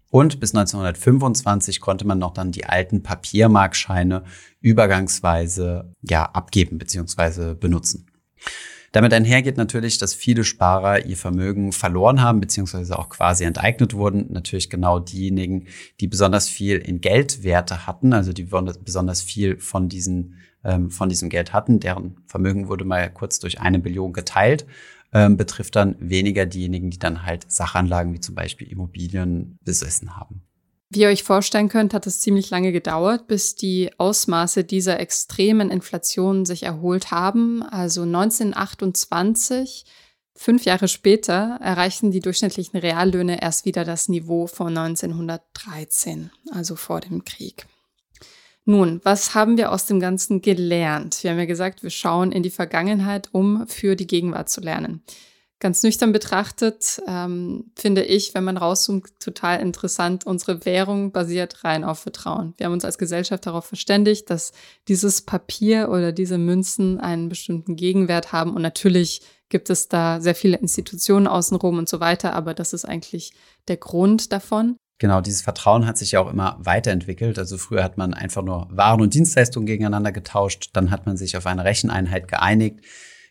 Und 0.10 0.40
bis 0.40 0.56
1925 0.56 1.82
konnte 1.82 2.08
man 2.08 2.20
noch 2.20 2.34
dann 2.34 2.52
die 2.52 2.66
alten 2.66 3.04
Papiermarkscheine 3.04 4.24
übergangsweise 4.62 5.94
ja, 6.02 6.24
abgeben 6.24 6.78
bzw. 6.78 7.56
benutzen. 7.56 8.10
Damit 8.94 9.14
einhergeht 9.14 9.58
natürlich, 9.58 9.98
dass 9.98 10.14
viele 10.14 10.44
Sparer 10.44 11.06
ihr 11.06 11.18
Vermögen 11.18 11.74
verloren 11.74 12.22
haben, 12.22 12.40
beziehungsweise 12.40 12.98
auch 12.98 13.10
quasi 13.10 13.44
enteignet 13.44 13.94
wurden. 13.94 14.28
Natürlich 14.32 14.70
genau 14.70 15.00
diejenigen, 15.00 15.68
die 16.00 16.08
besonders 16.08 16.48
viel 16.48 16.78
in 16.78 17.02
Geldwerte 17.02 17.86
hatten, 17.86 18.14
also 18.14 18.32
die 18.32 18.48
besonders 18.84 19.22
viel 19.22 19.60
von, 19.60 19.90
diesen, 19.90 20.36
ähm, 20.68 20.92
von 20.92 21.10
diesem 21.10 21.30
Geld 21.30 21.54
hatten. 21.54 21.80
Deren 21.80 22.18
Vermögen 22.28 22.68
wurde 22.68 22.86
mal 22.86 23.10
kurz 23.10 23.40
durch 23.40 23.60
eine 23.60 23.80
Billion 23.80 24.14
geteilt. 24.14 24.68
Ähm, 25.14 25.38
betrifft 25.38 25.78
dann 25.78 25.96
weniger 26.00 26.46
diejenigen, 26.46 26.92
die 26.92 27.00
dann 27.00 27.26
halt 27.26 27.50
Sachanlagen 27.50 28.14
wie 28.14 28.20
zum 28.20 28.36
Beispiel 28.36 28.68
Immobilien 28.68 29.58
besessen 29.64 30.18
haben. 30.18 30.42
Wie 30.90 31.02
ihr 31.02 31.08
euch 31.08 31.24
vorstellen 31.24 31.70
könnt, 31.70 31.94
hat 31.94 32.08
es 32.08 32.22
ziemlich 32.22 32.50
lange 32.50 32.72
gedauert, 32.72 33.28
bis 33.28 33.56
die 33.56 33.90
Ausmaße 33.98 34.64
dieser 34.64 35.00
extremen 35.00 35.70
Inflation 35.70 36.46
sich 36.46 36.64
erholt 36.64 37.12
haben. 37.12 37.64
Also 37.64 38.04
1928, 38.04 39.86
fünf 40.36 40.66
Jahre 40.66 40.88
später, 40.88 41.58
erreichten 41.62 42.12
die 42.12 42.22
durchschnittlichen 42.22 42.80
Reallöhne 42.80 43.42
erst 43.42 43.66
wieder 43.66 43.84
das 43.86 44.08
Niveau 44.08 44.48
von 44.48 44.78
1913, 44.78 46.32
also 46.52 46.76
vor 46.76 47.00
dem 47.02 47.26
Krieg. 47.26 47.66
Nun, 48.70 49.00
was 49.04 49.34
haben 49.34 49.56
wir 49.56 49.72
aus 49.72 49.86
dem 49.86 50.02
Ganzen 50.02 50.42
gelernt? 50.42 51.24
Wir 51.24 51.32
haben 51.32 51.40
ja 51.40 51.46
gesagt, 51.46 51.84
wir 51.84 51.90
schauen 51.90 52.34
in 52.34 52.44
die 52.44 52.50
Vergangenheit, 52.50 53.30
um 53.32 53.66
für 53.66 53.96
die 53.96 54.08
Gegenwart 54.08 54.50
zu 54.50 54.60
lernen. 54.60 55.02
Ganz 55.62 55.84
nüchtern 55.84 56.12
betrachtet 56.12 57.02
ähm, 57.08 57.72
finde 57.78 58.04
ich, 58.04 58.36
wenn 58.36 58.44
man 58.44 58.58
rauszoomt, 58.58 59.22
total 59.22 59.62
interessant. 59.62 60.26
Unsere 60.26 60.66
Währung 60.66 61.14
basiert 61.14 61.64
rein 61.64 61.86
auf 61.86 62.00
Vertrauen. 62.00 62.56
Wir 62.58 62.66
haben 62.66 62.74
uns 62.74 62.84
als 62.84 62.98
Gesellschaft 62.98 63.46
darauf 63.46 63.64
verständigt, 63.64 64.30
dass 64.30 64.52
dieses 64.90 65.22
Papier 65.22 65.88
oder 65.90 66.12
diese 66.12 66.38
Münzen 66.38 67.00
einen 67.00 67.30
bestimmten 67.30 67.78
Gegenwert 67.78 68.34
haben. 68.34 68.54
Und 68.54 68.64
natürlich 68.64 69.22
gibt 69.48 69.70
es 69.70 69.88
da 69.88 70.20
sehr 70.20 70.36
viele 70.36 70.58
Institutionen 70.58 71.28
außenrum 71.28 71.78
und 71.78 71.88
so 71.88 72.02
weiter, 72.02 72.34
aber 72.34 72.54
das 72.54 72.74
ist 72.74 72.84
eigentlich 72.84 73.32
der 73.70 73.78
Grund 73.78 74.34
davon. 74.34 74.76
Genau, 75.00 75.22
dieses 75.22 75.44
Vertrauen 75.44 75.86
hat 75.86 75.98
sich 75.98 76.14
ja 76.14 76.20
auch 76.20 76.32
immer 76.32 76.58
weiterentwickelt. 76.60 77.38
Also 77.38 77.58
früher 77.58 77.84
hat 77.84 77.98
man 77.98 78.14
einfach 78.14 78.42
nur 78.42 78.68
Waren 78.72 79.02
und 79.02 79.14
Dienstleistungen 79.14 79.68
gegeneinander 79.68 80.12
getauscht, 80.12 80.72
dann 80.74 80.90
hat 80.90 81.06
man 81.06 81.18
sich 81.18 81.38
auf 81.38 81.46
eine 81.46 81.66
Recheneinheit 81.66 82.28
geeinigt 82.28 82.80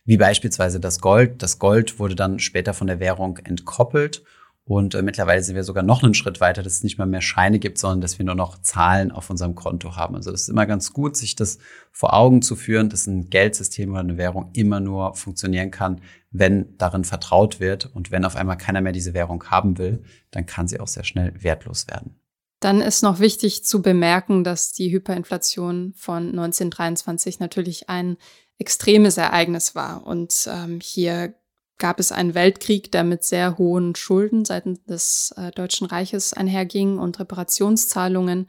wie 0.07 0.17
beispielsweise 0.17 0.81
das 0.81 1.01
Gold. 1.01 1.43
Das 1.43 1.59
Gold 1.59 1.99
wurde 1.99 2.15
dann 2.15 2.39
später 2.39 2.73
von 2.73 2.87
der 2.87 3.01
Währung 3.01 3.39
entkoppelt 3.39 4.23
und 4.69 4.97
äh, 4.97 5.03
mittlerweile 5.03 5.41
sind 5.45 5.55
wir 5.55 5.63
sogar 5.63 5.85
noch 5.85 6.03
einen 6.03 6.13
Schritt 6.13 6.41
weiter, 6.41 6.65
dass 6.65 6.73
es 6.73 6.83
nicht 6.83 6.99
mal 6.99 7.07
mehr 7.07 7.21
Scheine 7.21 7.61
gibt, 7.61 7.79
sondern 7.79 8.01
dass 8.01 8.19
wir 8.19 8.27
nur 8.27 8.35
noch 8.35 8.61
Zahlen 8.63 9.13
auf 9.13 9.31
unserem 9.31 9.55
Konto 9.55 9.95
haben. 9.95 10.17
Also 10.17 10.33
es 10.33 10.43
ist 10.43 10.49
immer 10.49 10.67
ganz 10.67 10.93
gut, 10.93 11.17
sich 11.17 11.37
das 11.37 11.59
vor 11.93 12.15
Augen 12.15 12.43
zu 12.43 12.57
führen, 12.57 12.89
dass 12.89 13.07
ein 13.07 13.31
Geldsystem 13.31 13.93
oder 13.93 14.01
eine 14.01 14.19
Währung 14.19 14.51
immer 14.55 14.81
nur 14.81 15.15
funktionieren 15.15 15.71
kann, 15.71 16.01
wenn 16.33 16.77
darin 16.79 17.05
vertraut 17.05 17.61
wird. 17.61 17.87
Und 17.95 18.11
wenn 18.11 18.25
auf 18.25 18.35
einmal 18.35 18.59
keiner 18.59 18.81
mehr 18.81 18.91
diese 18.91 19.15
Währung 19.15 19.45
haben 19.45 19.79
will, 19.79 20.03
dann 20.33 20.47
kann 20.47 20.67
sie 20.67 20.81
auch 20.81 20.89
sehr 20.89 21.05
schnell 21.05 21.33
wertlos 21.45 21.87
werden. 21.87 22.19
Dann 22.59 22.81
ist 22.81 23.05
noch 23.05 23.21
wichtig 23.21 23.65
zu 23.65 23.83
bemerken, 23.83 24.43
dass 24.43 24.73
die 24.73 24.91
Hyperinflation 24.91 25.93
von 25.97 26.31
1923 26.31 27.39
natürlich 27.39 27.89
ein 27.89 28.17
extremes 28.59 29.17
Ereignis 29.17 29.77
war. 29.77 30.05
Und 30.05 30.49
ähm, 30.51 30.81
hier 30.83 31.35
gab 31.79 32.01
es 32.01 32.13
einen 32.13 32.35
Weltkrieg, 32.35 32.91
der 32.93 33.05
mit 33.05 33.25
sehr 33.25 33.59
hohen 33.59 33.95
Schulden 33.95 34.45
seitens 34.45 34.85
des 34.85 35.35
äh, 35.37 35.51
Deutschen 35.51 35.87
Reiches 35.87 36.33
einherging 36.33 36.99
und 36.99 37.19
Reparationszahlungen 37.19 38.49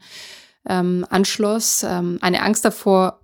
ähm, 0.68 1.06
anschloss. 1.10 1.82
Ähm, 1.82 2.18
eine 2.20 2.42
Angst 2.42 2.64
davor 2.64 3.20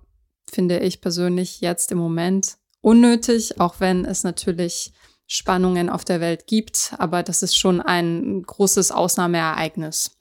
finde 0.51 0.79
ich 0.79 1.01
persönlich 1.01 1.61
jetzt 1.61 1.91
im 1.91 1.97
Moment 1.97 2.57
unnötig, 2.81 3.59
auch 3.59 3.79
wenn 3.79 4.05
es 4.05 4.23
natürlich 4.23 4.93
Spannungen 5.27 5.89
auf 5.89 6.05
der 6.05 6.21
Welt 6.21 6.45
gibt, 6.45 6.93
aber 6.99 7.23
das 7.23 7.41
ist 7.41 7.57
schon 7.57 7.81
ein 7.81 8.43
großes 8.43 8.91
Ausnahmeereignis. 8.91 10.17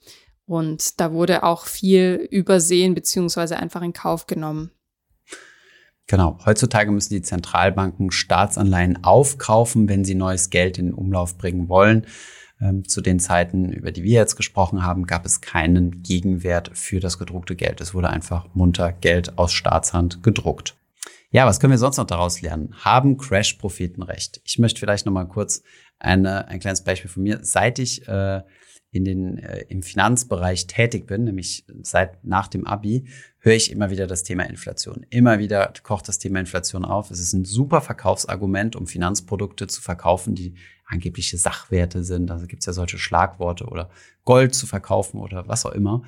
Und 0.46 1.00
da 1.00 1.12
wurde 1.12 1.42
auch 1.42 1.66
viel 1.66 2.26
übersehen 2.30 2.94
beziehungsweise 2.94 3.56
einfach 3.56 3.82
in 3.82 3.92
Kauf 3.92 4.26
genommen. 4.26 4.70
Genau. 6.06 6.38
Heutzutage 6.44 6.90
müssen 6.90 7.14
die 7.14 7.22
Zentralbanken 7.22 8.10
Staatsanleihen 8.10 9.04
aufkaufen, 9.04 9.88
wenn 9.88 10.04
sie 10.04 10.14
neues 10.14 10.50
Geld 10.50 10.78
in 10.78 10.86
den 10.86 10.94
Umlauf 10.94 11.38
bringen 11.38 11.68
wollen. 11.68 12.06
Ähm, 12.60 12.86
zu 12.86 13.00
den 13.00 13.18
Zeiten, 13.18 13.72
über 13.72 13.90
die 13.90 14.04
wir 14.04 14.12
jetzt 14.12 14.36
gesprochen 14.36 14.84
haben, 14.84 15.06
gab 15.06 15.26
es 15.26 15.40
keinen 15.40 16.02
Gegenwert 16.02 16.70
für 16.74 17.00
das 17.00 17.18
gedruckte 17.18 17.56
Geld. 17.56 17.80
Es 17.80 17.94
wurde 17.94 18.10
einfach 18.10 18.54
munter 18.54 18.92
Geld 18.92 19.38
aus 19.38 19.52
Staatshand 19.52 20.22
gedruckt. 20.22 20.76
Ja, 21.30 21.46
was 21.46 21.58
können 21.58 21.72
wir 21.72 21.78
sonst 21.78 21.96
noch 21.96 22.06
daraus 22.06 22.42
lernen? 22.42 22.74
Haben 22.84 23.16
Crash-Propheten 23.16 24.02
recht? 24.02 24.40
Ich 24.44 24.58
möchte 24.60 24.78
vielleicht 24.78 25.04
noch 25.04 25.12
mal 25.12 25.24
kurz 25.24 25.62
eine, 25.98 26.46
ein 26.46 26.60
kleines 26.60 26.84
Beispiel 26.84 27.10
von 27.10 27.24
mir. 27.24 27.40
Seit 27.42 27.80
ich 27.80 28.06
äh, 28.06 28.42
in 28.94 29.04
den, 29.04 29.38
äh, 29.38 29.64
im 29.68 29.82
Finanzbereich 29.82 30.68
tätig 30.68 31.08
bin, 31.08 31.24
nämlich 31.24 31.64
seit 31.82 32.24
nach 32.24 32.46
dem 32.46 32.64
Abi, 32.64 33.06
höre 33.40 33.54
ich 33.54 33.72
immer 33.72 33.90
wieder 33.90 34.06
das 34.06 34.22
Thema 34.22 34.44
Inflation. 34.44 35.04
Immer 35.10 35.40
wieder 35.40 35.72
kocht 35.82 36.06
das 36.06 36.20
Thema 36.20 36.38
Inflation 36.38 36.84
auf. 36.84 37.10
Es 37.10 37.18
ist 37.18 37.32
ein 37.32 37.44
super 37.44 37.80
Verkaufsargument, 37.80 38.76
um 38.76 38.86
Finanzprodukte 38.86 39.66
zu 39.66 39.82
verkaufen, 39.82 40.36
die 40.36 40.54
angebliche 40.86 41.36
Sachwerte 41.36 42.04
sind. 42.04 42.30
Also 42.30 42.46
gibt 42.46 42.62
es 42.62 42.66
ja 42.66 42.72
solche 42.72 42.98
Schlagworte 42.98 43.66
oder 43.66 43.90
Gold 44.24 44.54
zu 44.54 44.68
verkaufen 44.68 45.18
oder 45.18 45.48
was 45.48 45.66
auch 45.66 45.72
immer. 45.72 46.02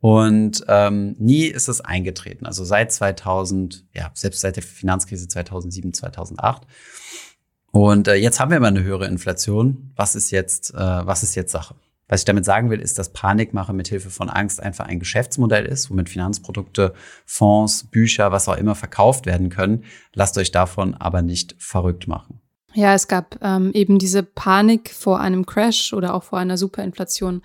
Und 0.00 0.64
ähm, 0.66 1.14
nie 1.20 1.44
ist 1.44 1.68
es 1.68 1.80
eingetreten. 1.80 2.44
Also 2.44 2.64
seit 2.64 2.90
2000, 2.90 3.86
ja, 3.94 4.10
selbst 4.14 4.40
seit 4.40 4.56
der 4.56 4.64
Finanzkrise 4.64 5.28
2007, 5.28 5.94
2008. 5.94 6.66
Und 7.70 8.08
äh, 8.08 8.16
jetzt 8.16 8.40
haben 8.40 8.50
wir 8.50 8.56
immer 8.56 8.66
eine 8.66 8.82
höhere 8.82 9.06
Inflation. 9.06 9.92
Was 9.94 10.16
ist 10.16 10.32
jetzt, 10.32 10.74
äh, 10.74 10.76
was 10.76 11.22
ist 11.22 11.36
jetzt 11.36 11.52
Sache? 11.52 11.76
Was 12.12 12.20
ich 12.20 12.24
damit 12.26 12.44
sagen 12.44 12.68
will, 12.68 12.78
ist, 12.78 12.98
dass 12.98 13.14
Panikmache 13.14 13.72
mit 13.72 13.88
Hilfe 13.88 14.10
von 14.10 14.28
Angst 14.28 14.62
einfach 14.62 14.84
ein 14.84 14.98
Geschäftsmodell 14.98 15.64
ist, 15.64 15.88
womit 15.88 16.10
Finanzprodukte, 16.10 16.92
Fonds, 17.24 17.84
Bücher, 17.84 18.30
was 18.30 18.50
auch 18.50 18.58
immer 18.58 18.74
verkauft 18.74 19.24
werden 19.24 19.48
können. 19.48 19.84
Lasst 20.12 20.36
euch 20.36 20.50
davon 20.50 20.92
aber 20.92 21.22
nicht 21.22 21.54
verrückt 21.58 22.08
machen. 22.08 22.42
Ja, 22.74 22.92
es 22.92 23.08
gab 23.08 23.38
ähm, 23.40 23.70
eben 23.72 23.98
diese 23.98 24.22
Panik 24.22 24.90
vor 24.90 25.20
einem 25.20 25.46
Crash 25.46 25.94
oder 25.94 26.12
auch 26.12 26.22
vor 26.22 26.38
einer 26.38 26.58
Superinflation 26.58 27.40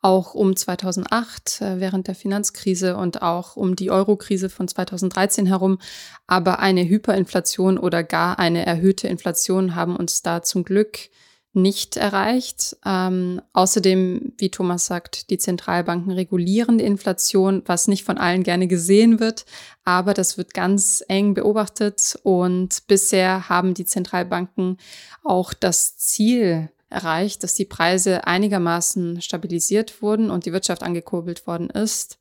auch 0.00 0.34
um 0.34 0.56
2008 0.56 1.60
äh, 1.60 1.78
während 1.78 2.08
der 2.08 2.16
Finanzkrise 2.16 2.96
und 2.96 3.22
auch 3.22 3.54
um 3.54 3.76
die 3.76 3.92
Eurokrise 3.92 4.50
von 4.50 4.66
2013 4.66 5.46
herum. 5.46 5.78
Aber 6.26 6.58
eine 6.58 6.88
Hyperinflation 6.88 7.78
oder 7.78 8.02
gar 8.02 8.40
eine 8.40 8.66
erhöhte 8.66 9.06
Inflation 9.06 9.76
haben 9.76 9.94
uns 9.94 10.22
da 10.22 10.42
zum 10.42 10.64
Glück 10.64 11.08
nicht 11.52 11.96
erreicht. 11.96 12.76
Ähm, 12.84 13.40
außerdem, 13.52 14.32
wie 14.36 14.50
Thomas 14.50 14.86
sagt, 14.86 15.30
die 15.30 15.38
Zentralbanken 15.38 16.12
regulieren 16.12 16.78
die 16.78 16.84
Inflation, 16.84 17.62
was 17.66 17.88
nicht 17.88 18.04
von 18.04 18.18
allen 18.18 18.42
gerne 18.42 18.66
gesehen 18.68 19.18
wird, 19.20 19.44
aber 19.84 20.14
das 20.14 20.38
wird 20.38 20.54
ganz 20.54 21.02
eng 21.08 21.34
beobachtet 21.34 22.18
und 22.22 22.86
bisher 22.86 23.48
haben 23.48 23.74
die 23.74 23.86
Zentralbanken 23.86 24.76
auch 25.24 25.54
das 25.54 25.96
Ziel 25.96 26.70
erreicht, 26.90 27.42
dass 27.42 27.54
die 27.54 27.66
Preise 27.66 28.26
einigermaßen 28.26 29.20
stabilisiert 29.20 30.00
wurden 30.02 30.30
und 30.30 30.46
die 30.46 30.52
Wirtschaft 30.52 30.82
angekurbelt 30.82 31.46
worden 31.46 31.70
ist. 31.70 32.18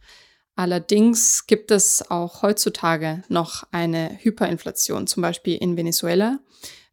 Allerdings 0.56 1.46
gibt 1.46 1.72
es 1.72 2.10
auch 2.10 2.42
heutzutage 2.42 3.22
noch 3.30 3.64
eine 3.72 4.18
Hyperinflation, 4.20 5.06
zum 5.06 5.22
Beispiel 5.22 5.56
in 5.56 5.78
Venezuela. 5.78 6.40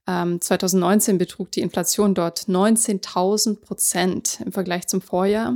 2019 0.07 1.14
ähm, 1.14 1.19
betrug 1.19 1.51
die 1.53 1.61
Inflation 1.61 2.14
dort 2.14 2.40
19.000 2.40 3.61
Prozent 3.61 4.40
im 4.45 4.53
Vergleich 4.53 4.87
zum 4.87 5.01
Vorjahr. 5.01 5.55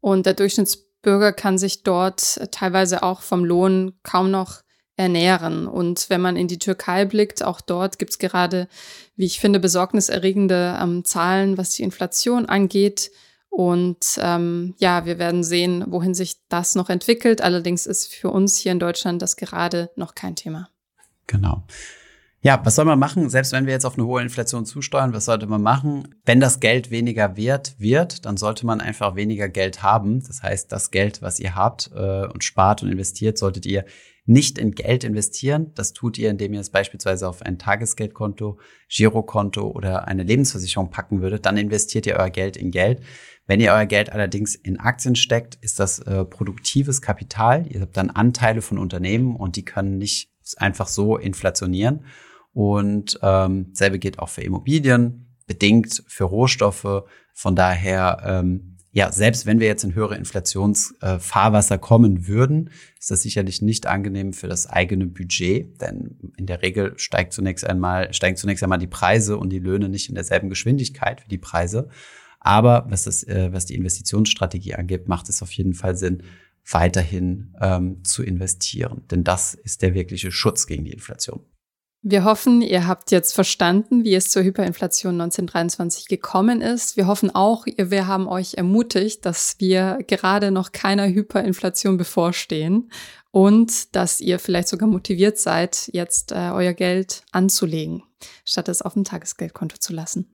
Und 0.00 0.26
der 0.26 0.34
Durchschnittsbürger 0.34 1.32
kann 1.32 1.58
sich 1.58 1.82
dort 1.82 2.40
teilweise 2.52 3.02
auch 3.02 3.22
vom 3.22 3.44
Lohn 3.44 3.94
kaum 4.02 4.30
noch 4.30 4.62
ernähren. 4.96 5.66
Und 5.66 6.10
wenn 6.10 6.20
man 6.20 6.36
in 6.36 6.48
die 6.48 6.58
Türkei 6.58 7.04
blickt, 7.04 7.42
auch 7.42 7.60
dort 7.60 7.98
gibt 7.98 8.12
es 8.12 8.18
gerade, 8.18 8.68
wie 9.16 9.26
ich 9.26 9.40
finde, 9.40 9.58
besorgniserregende 9.58 10.78
ähm, 10.80 11.04
Zahlen, 11.04 11.58
was 11.58 11.70
die 11.70 11.82
Inflation 11.82 12.46
angeht. 12.46 13.10
Und 13.48 14.18
ähm, 14.18 14.74
ja, 14.78 15.04
wir 15.04 15.18
werden 15.18 15.44
sehen, 15.44 15.84
wohin 15.88 16.14
sich 16.14 16.36
das 16.48 16.74
noch 16.74 16.88
entwickelt. 16.88 17.42
Allerdings 17.42 17.86
ist 17.86 18.12
für 18.12 18.30
uns 18.30 18.56
hier 18.56 18.72
in 18.72 18.78
Deutschland 18.78 19.20
das 19.20 19.36
gerade 19.36 19.90
noch 19.96 20.14
kein 20.14 20.36
Thema. 20.36 20.70
Genau. 21.26 21.62
Ja, 22.44 22.60
was 22.64 22.74
soll 22.74 22.86
man 22.86 22.98
machen, 22.98 23.30
selbst 23.30 23.52
wenn 23.52 23.66
wir 23.66 23.72
jetzt 23.72 23.84
auf 23.84 23.96
eine 23.96 24.04
hohe 24.04 24.20
Inflation 24.20 24.66
zusteuern, 24.66 25.14
was 25.14 25.26
sollte 25.26 25.46
man 25.46 25.62
machen? 25.62 26.16
Wenn 26.24 26.40
das 26.40 26.58
Geld 26.58 26.90
weniger 26.90 27.36
wert 27.36 27.76
wird, 27.78 28.26
dann 28.26 28.36
sollte 28.36 28.66
man 28.66 28.80
einfach 28.80 29.14
weniger 29.14 29.48
Geld 29.48 29.84
haben. 29.84 30.24
Das 30.26 30.42
heißt, 30.42 30.72
das 30.72 30.90
Geld, 30.90 31.22
was 31.22 31.38
ihr 31.38 31.54
habt 31.54 31.92
äh, 31.94 32.26
und 32.26 32.42
spart 32.42 32.82
und 32.82 32.90
investiert, 32.90 33.38
solltet 33.38 33.64
ihr 33.64 33.84
nicht 34.24 34.58
in 34.58 34.72
Geld 34.72 35.04
investieren. 35.04 35.70
Das 35.76 35.92
tut 35.92 36.18
ihr, 36.18 36.30
indem 36.30 36.52
ihr 36.54 36.60
es 36.60 36.70
beispielsweise 36.70 37.28
auf 37.28 37.42
ein 37.42 37.60
Tagesgeldkonto, 37.60 38.58
Girokonto 38.88 39.68
oder 39.68 40.08
eine 40.08 40.24
Lebensversicherung 40.24 40.90
packen 40.90 41.22
würdet. 41.22 41.46
Dann 41.46 41.56
investiert 41.56 42.06
ihr 42.06 42.16
euer 42.16 42.30
Geld 42.30 42.56
in 42.56 42.72
Geld. 42.72 43.02
Wenn 43.46 43.60
ihr 43.60 43.72
euer 43.72 43.86
Geld 43.86 44.10
allerdings 44.10 44.56
in 44.56 44.80
Aktien 44.80 45.14
steckt, 45.14 45.56
ist 45.60 45.78
das 45.78 46.00
äh, 46.00 46.24
produktives 46.24 47.02
Kapital. 47.02 47.68
Ihr 47.68 47.82
habt 47.82 47.96
dann 47.96 48.10
Anteile 48.10 48.62
von 48.62 48.78
Unternehmen 48.78 49.36
und 49.36 49.54
die 49.54 49.64
können 49.64 49.98
nicht 49.98 50.32
einfach 50.56 50.88
so 50.88 51.16
inflationieren. 51.16 52.04
Und 52.52 53.18
ähm, 53.22 53.70
selbe 53.72 53.98
gilt 53.98 54.18
auch 54.18 54.28
für 54.28 54.42
Immobilien, 54.42 55.34
bedingt 55.46 56.04
für 56.06 56.24
Rohstoffe. 56.24 57.04
Von 57.32 57.56
daher 57.56 58.22
ähm, 58.24 58.72
ja, 58.94 59.10
selbst 59.10 59.46
wenn 59.46 59.58
wir 59.58 59.68
jetzt 59.68 59.84
in 59.84 59.94
höhere 59.94 60.16
Inflationsfahrwasser 60.16 61.74
äh, 61.76 61.78
kommen 61.78 62.28
würden, 62.28 62.68
ist 63.00 63.10
das 63.10 63.22
sicherlich 63.22 63.62
nicht 63.62 63.86
angenehm 63.86 64.34
für 64.34 64.48
das 64.48 64.66
eigene 64.66 65.06
Budget, 65.06 65.80
denn 65.80 66.18
in 66.36 66.44
der 66.44 66.60
Regel 66.60 66.92
steigt 66.98 67.32
zunächst 67.32 67.66
einmal, 67.66 68.12
steigen 68.12 68.36
zunächst 68.36 68.62
einmal 68.62 68.78
die 68.78 68.86
Preise 68.86 69.38
und 69.38 69.48
die 69.48 69.60
Löhne 69.60 69.88
nicht 69.88 70.10
in 70.10 70.14
derselben 70.14 70.50
Geschwindigkeit 70.50 71.24
wie 71.24 71.30
die 71.30 71.38
Preise. 71.38 71.88
Aber 72.38 72.84
was, 72.90 73.04
das, 73.04 73.22
äh, 73.24 73.48
was 73.50 73.64
die 73.64 73.76
Investitionsstrategie 73.76 74.74
angeht, 74.74 75.08
macht 75.08 75.30
es 75.30 75.42
auf 75.42 75.52
jeden 75.52 75.72
Fall 75.72 75.96
Sinn, 75.96 76.22
weiterhin 76.70 77.54
ähm, 77.62 78.04
zu 78.04 78.22
investieren. 78.22 79.04
Denn 79.10 79.24
das 79.24 79.54
ist 79.54 79.80
der 79.80 79.94
wirkliche 79.94 80.30
Schutz 80.30 80.66
gegen 80.66 80.84
die 80.84 80.92
Inflation. 80.92 81.40
Wir 82.04 82.24
hoffen, 82.24 82.62
ihr 82.62 82.88
habt 82.88 83.12
jetzt 83.12 83.32
verstanden, 83.32 84.02
wie 84.02 84.16
es 84.16 84.28
zur 84.28 84.42
Hyperinflation 84.42 85.20
1923 85.20 86.08
gekommen 86.08 86.60
ist. 86.60 86.96
Wir 86.96 87.06
hoffen 87.06 87.32
auch, 87.32 87.64
wir 87.64 88.08
haben 88.08 88.26
euch 88.26 88.54
ermutigt, 88.54 89.24
dass 89.24 89.54
wir 89.60 90.00
gerade 90.08 90.50
noch 90.50 90.72
keiner 90.72 91.06
Hyperinflation 91.06 91.98
bevorstehen 91.98 92.90
und 93.30 93.94
dass 93.94 94.20
ihr 94.20 94.40
vielleicht 94.40 94.66
sogar 94.66 94.88
motiviert 94.88 95.38
seid, 95.38 95.90
jetzt 95.92 96.32
äh, 96.32 96.50
euer 96.52 96.72
Geld 96.72 97.22
anzulegen, 97.30 98.02
statt 98.44 98.68
es 98.68 98.82
auf 98.82 98.94
dem 98.94 99.04
Tagesgeldkonto 99.04 99.76
zu 99.78 99.92
lassen. 99.92 100.26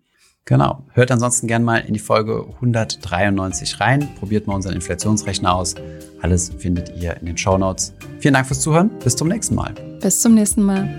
Genau. 0.49 0.83
Hört 0.95 1.11
ansonsten 1.11 1.47
gerne 1.47 1.63
mal 1.63 1.77
in 1.77 1.93
die 1.93 2.01
Folge 2.01 2.47
193 2.55 3.81
rein. 3.81 4.09
Probiert 4.19 4.47
mal 4.47 4.55
unseren 4.55 4.73
Inflationsrechner 4.77 5.55
aus. 5.55 5.75
Alles 6.23 6.51
findet 6.57 6.97
ihr 6.97 7.19
in 7.19 7.27
den 7.27 7.37
Show 7.37 7.59
Notes. 7.59 7.93
Vielen 8.21 8.33
Dank 8.33 8.47
fürs 8.47 8.63
Zuhören. 8.63 8.89
Bis 9.05 9.15
zum 9.15 9.29
nächsten 9.29 9.55
Mal. 9.55 9.75
Bis 10.01 10.21
zum 10.21 10.35
nächsten 10.35 10.63
Mal. 10.63 10.99